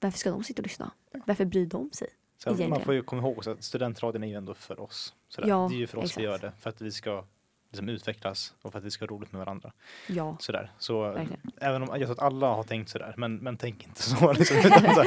varför 0.00 0.18
ska 0.18 0.30
de 0.30 0.44
sitta 0.44 0.62
och 0.62 0.66
lyssna? 0.66 0.90
Varför 1.26 1.44
bryr 1.44 1.66
de 1.66 1.90
sig? 1.92 2.08
Så 2.38 2.68
man 2.68 2.80
får 2.80 2.94
ju 2.94 3.02
komma 3.02 3.22
ihåg 3.22 3.48
att 3.48 3.64
studentradion 3.64 4.22
är 4.22 4.28
ju 4.28 4.34
ändå 4.34 4.54
för 4.54 4.80
oss. 4.80 5.14
Sådär. 5.28 5.48
Ja, 5.48 5.66
det 5.70 5.76
är 5.76 5.78
ju 5.78 5.86
för 5.86 5.98
oss 5.98 6.04
exakt. 6.04 6.18
vi 6.18 6.22
gör 6.24 6.38
det, 6.38 6.52
för 6.60 6.70
att 6.70 6.80
vi 6.80 6.92
ska 6.92 7.24
liksom 7.70 7.88
utvecklas 7.88 8.54
och 8.62 8.72
för 8.72 8.78
att 8.78 8.84
vi 8.84 8.90
ska 8.90 9.04
ha 9.04 9.16
roligt 9.16 9.32
med 9.32 9.38
varandra. 9.38 9.72
Ja, 10.06 10.36
Sådär. 10.40 10.72
Så 10.78 11.02
verkligen. 11.02 11.40
även 11.60 11.82
om 11.82 11.88
jag 11.88 11.98
tror 12.08 12.12
att 12.12 12.18
alla 12.18 12.46
har 12.46 12.62
tänkt 12.62 12.88
sådär, 12.88 13.14
men, 13.16 13.36
men 13.36 13.56
tänk 13.56 13.84
inte 13.86 14.02
så. 14.02 14.32
Liksom, 14.38 14.56
utan 14.56 14.80
så 14.94 15.02
här, 15.02 15.04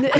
Det 0.00 0.12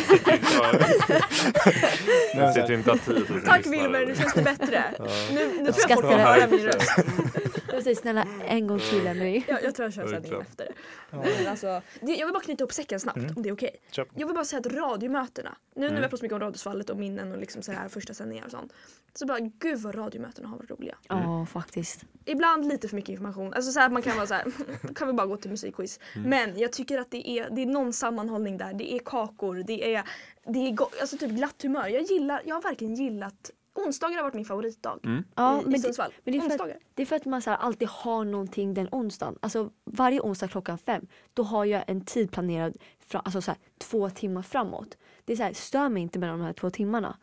men 2.37 2.49
så 2.49 2.61
sitter 2.61 2.69
här, 2.69 2.73
inte 2.73 2.93
att 2.93 3.05
10 3.05 3.15
000 3.15 3.41
Tack. 3.47 3.67
Wilmer, 3.67 4.07
nu 4.07 4.15
känns 4.15 4.35
det 4.35 4.43
bättre. 4.43 4.85
Ja. 4.99 5.05
Nu, 5.33 5.63
nu 5.63 5.73
tror 5.73 5.91
jag 5.91 6.01
folk 6.01 6.13
vill 6.13 6.19
höra 6.19 6.47
min 6.47 6.61
röst. 6.61 6.99
Precis, 7.77 7.99
snälla 7.99 8.27
en 8.49 8.67
gång 8.67 8.79
till 8.79 9.07
Emelie. 9.07 9.45
Jag, 9.49 9.63
jag 9.65 9.75
tror 9.75 9.87
jag 9.87 9.93
kör 9.95 10.07
sändningen 10.09 10.41
efter. 10.41 10.69
ja, 11.11 11.25
Men 11.39 11.47
alltså, 11.47 11.83
det, 12.01 12.13
jag 12.13 12.27
vill 12.27 12.33
bara 12.33 12.43
knyta 12.45 12.63
ihop 12.65 12.73
säcken 12.73 13.01
snabbt 13.01 13.19
Mm. 13.19 13.37
om 13.37 13.43
det 13.43 13.49
är 13.49 13.53
okej. 13.53 13.77
kör 13.91 14.05
på. 14.05 14.11
Jag 14.21 14.27
vill 14.27 14.35
bara 14.35 14.45
säga 14.45 14.61
att 14.61 14.67
radiomötena, 14.67 15.57
nu 15.75 15.81
när 15.81 15.89
Mm. 15.89 15.97
vi 15.97 16.03
har 16.03 16.09
pratat 16.09 16.19
så 16.19 16.25
mycket 16.25 16.35
om 16.35 16.41
radiosvallet 16.41 16.91
och 16.91 16.97
minnen 16.97 17.33
och 17.33 17.39
liksom 17.39 17.63
så 17.63 17.73
här 17.73 17.89
första 17.89 18.15
sändningar 18.15 18.45
och 18.45 18.51
sånt. 18.51 18.73
Så 19.15 19.27
bara 19.27 19.39
gud 19.41 19.79
vad 19.79 19.95
radiomötena 19.99 20.49
har 20.49 20.57
varit 20.57 20.71
roliga. 20.71 20.97
Ja, 21.09 21.47
faktiskt. 21.53 22.05
Ibland 22.25 22.69
lite 22.69 22.89
för 22.89 22.97
mycket 22.97 23.09
information. 23.11 23.55
Alltså 23.55 23.73
så 23.73 23.81
här, 23.81 23.89
man 23.89 24.03
kan 24.03 24.17
vara 24.17 24.27
så 24.27 24.35
här, 24.35 24.45
kan 24.95 25.07
vi 25.09 25.13
bara 25.15 25.27
gå 25.27 25.37
till 25.37 25.51
musikquiz. 25.51 26.01
Mm. 26.17 26.31
Men 26.31 26.59
jag 26.59 26.73
tycker 26.73 26.99
att 26.99 27.11
det 27.11 27.29
är, 27.31 27.51
det 27.51 27.63
är 27.63 27.67
någon 27.67 27.93
sammanhållning 27.93 28.57
där. 28.59 28.75
Det 28.75 28.95
är 28.95 28.99
kakor, 28.99 29.63
det 29.67 29.95
är, 29.95 30.03
det 30.47 30.59
är 30.59 30.73
go- 30.73 30.89
alltså 31.01 31.17
typ 31.17 31.31
glatt 31.31 31.63
humör. 31.63 31.89
Jag, 31.89 32.03
gillar, 32.03 32.43
jag 32.45 32.55
har 32.55 32.63
verkligen 32.63 32.95
gillat 32.95 33.51
Onsdagar 33.75 34.17
har 34.17 34.23
varit 34.23 34.35
min 34.35 34.45
favoritdag 34.45 34.99
Ja, 35.35 35.59
i, 35.59 35.61
i 35.61 35.63
men 35.65 35.73
det, 35.73 35.79
Sundsvall. 35.79 36.13
men 36.25 36.33
det 36.33 36.39
är 36.39 36.41
för 36.41 36.47
att- 36.47 36.53
Onsdagar. 36.53 36.79
det 36.95 37.03
är 37.03 37.07
för 37.07 37.17
att 37.17 37.25
man 37.25 37.43
så 37.43 37.51
här, 37.51 37.57
alltid 37.57 37.89
har 37.89 38.25
någonting 38.25 38.75
den 38.75 38.89
onsdagen. 38.93 39.39
Alltså 39.43 39.71
varje 39.85 40.21
onsdag 40.21 40.49
klockan 40.49 40.79
fem, 40.79 41.07
då 41.35 41.43
har 41.43 41.65
jag 41.65 41.85
en 41.87 42.05
tid 42.05 42.31
planerad 42.33 42.77
fra, 43.07 43.19
alltså, 43.21 43.41
så 43.43 43.51
här, 43.51 43.59
två 43.79 44.11
timmar 44.11 44.43
framåt. 44.43 44.97
Det 45.25 45.33
är 45.33 45.37
så 45.37 45.43
här, 45.43 45.53
stör 45.53 45.89
mig 45.89 46.03
inte 46.03 46.19
mellan 46.19 46.39
de 46.39 46.45
här 46.45 46.53
två 46.53 46.71
timmarna. 46.71 47.17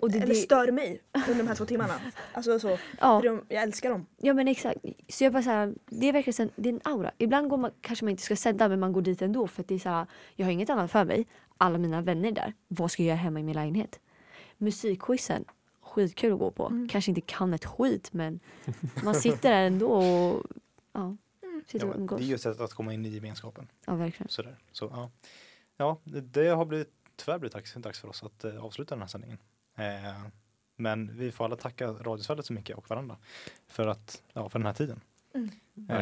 Och 0.00 0.10
det, 0.10 0.16
Eller 0.18 0.26
det, 0.26 0.34
stör 0.34 0.72
mig 0.72 1.00
under 1.28 1.34
de 1.42 1.48
här 1.48 1.54
två 1.54 1.64
timmarna. 1.64 1.94
Alltså 2.32 2.58
så, 2.58 2.78
ja, 3.00 3.20
de, 3.24 3.44
jag 3.48 3.62
älskar 3.62 3.90
dem. 3.90 4.06
ja 4.16 4.34
men 4.34 4.48
exakt. 4.48 4.78
Så 5.08 5.24
jag 5.24 5.32
bara 5.32 5.42
så 5.42 5.50
här, 5.50 5.74
det 5.86 6.08
är 6.08 6.12
verkligen 6.12 6.34
så 6.34 6.42
här, 6.42 6.50
det 6.56 6.68
är 6.68 6.72
en 6.72 6.80
aura. 6.84 7.10
Ibland 7.18 7.48
går 7.50 7.56
man, 7.56 7.70
kanske 7.80 8.04
man 8.04 8.10
inte 8.10 8.22
ska 8.22 8.36
sända 8.36 8.68
men 8.68 8.80
man 8.80 8.92
går 8.92 9.02
dit 9.02 9.22
ändå 9.22 9.46
för 9.46 9.62
att 9.62 9.68
det 9.68 9.74
är 9.74 9.78
så 9.78 9.88
här, 9.88 10.06
jag 10.34 10.46
har 10.46 10.52
inget 10.52 10.70
annat 10.70 10.90
för 10.90 11.04
mig. 11.04 11.26
Alla 11.58 11.78
mina 11.78 12.00
vänner 12.02 12.28
är 12.28 12.32
där. 12.32 12.54
Vad 12.68 12.90
ska 12.90 13.02
jag 13.02 13.08
göra 13.08 13.16
hemma 13.16 13.40
i 13.40 13.42
min 13.42 13.54
lägenhet? 13.54 14.00
Musikquizen, 14.56 15.44
skitkul 15.90 16.32
att 16.32 16.38
gå 16.38 16.50
på. 16.50 16.66
Mm. 16.66 16.88
Kanske 16.88 17.10
inte 17.10 17.20
kan 17.20 17.54
ett 17.54 17.64
skit 17.64 18.12
men 18.12 18.40
man 19.04 19.14
sitter 19.14 19.50
där 19.50 19.62
ändå 19.66 19.86
och 19.92 20.42
ja, 20.92 21.16
sitter 21.66 21.86
Ja, 21.86 21.92
och 21.92 21.98
umgås. 22.00 22.18
det 22.18 22.24
är 22.24 22.26
ju 22.28 22.34
ett 22.34 22.40
sätt 22.40 22.60
att 22.60 22.72
komma 22.74 22.94
in 22.94 23.06
i 23.06 23.08
gemenskapen. 23.08 23.68
Ja, 23.86 23.94
verkligen. 23.94 24.28
Sådär. 24.28 24.56
Så, 24.72 24.84
ja. 24.92 25.10
ja, 25.76 25.98
det- 26.04 26.20
det 26.20 26.48
har 26.48 26.64
blivit, 26.64 26.92
tyvärr 27.16 27.38
blivit 27.38 27.52
dags, 27.54 27.74
dags 27.74 28.00
för 28.00 28.08
oss 28.08 28.22
att 28.22 28.44
eh, 28.44 28.64
avsluta 28.64 28.94
den 28.94 29.02
här 29.02 29.08
sändningen. 29.08 29.38
Eh, 29.76 30.26
men 30.76 31.16
vi 31.18 31.32
får 31.32 31.44
alla 31.44 31.56
tacka 31.56 31.86
Radiosvallet 31.92 32.46
så 32.46 32.52
mycket 32.52 32.76
och 32.76 32.90
varandra 32.90 33.16
för, 33.66 33.86
att, 33.86 34.22
ja, 34.32 34.48
för 34.48 34.58
den 34.58 34.66
här 34.66 34.74
tiden. 34.74 35.00
Mm. 35.34 35.50
Eh, 35.88 35.96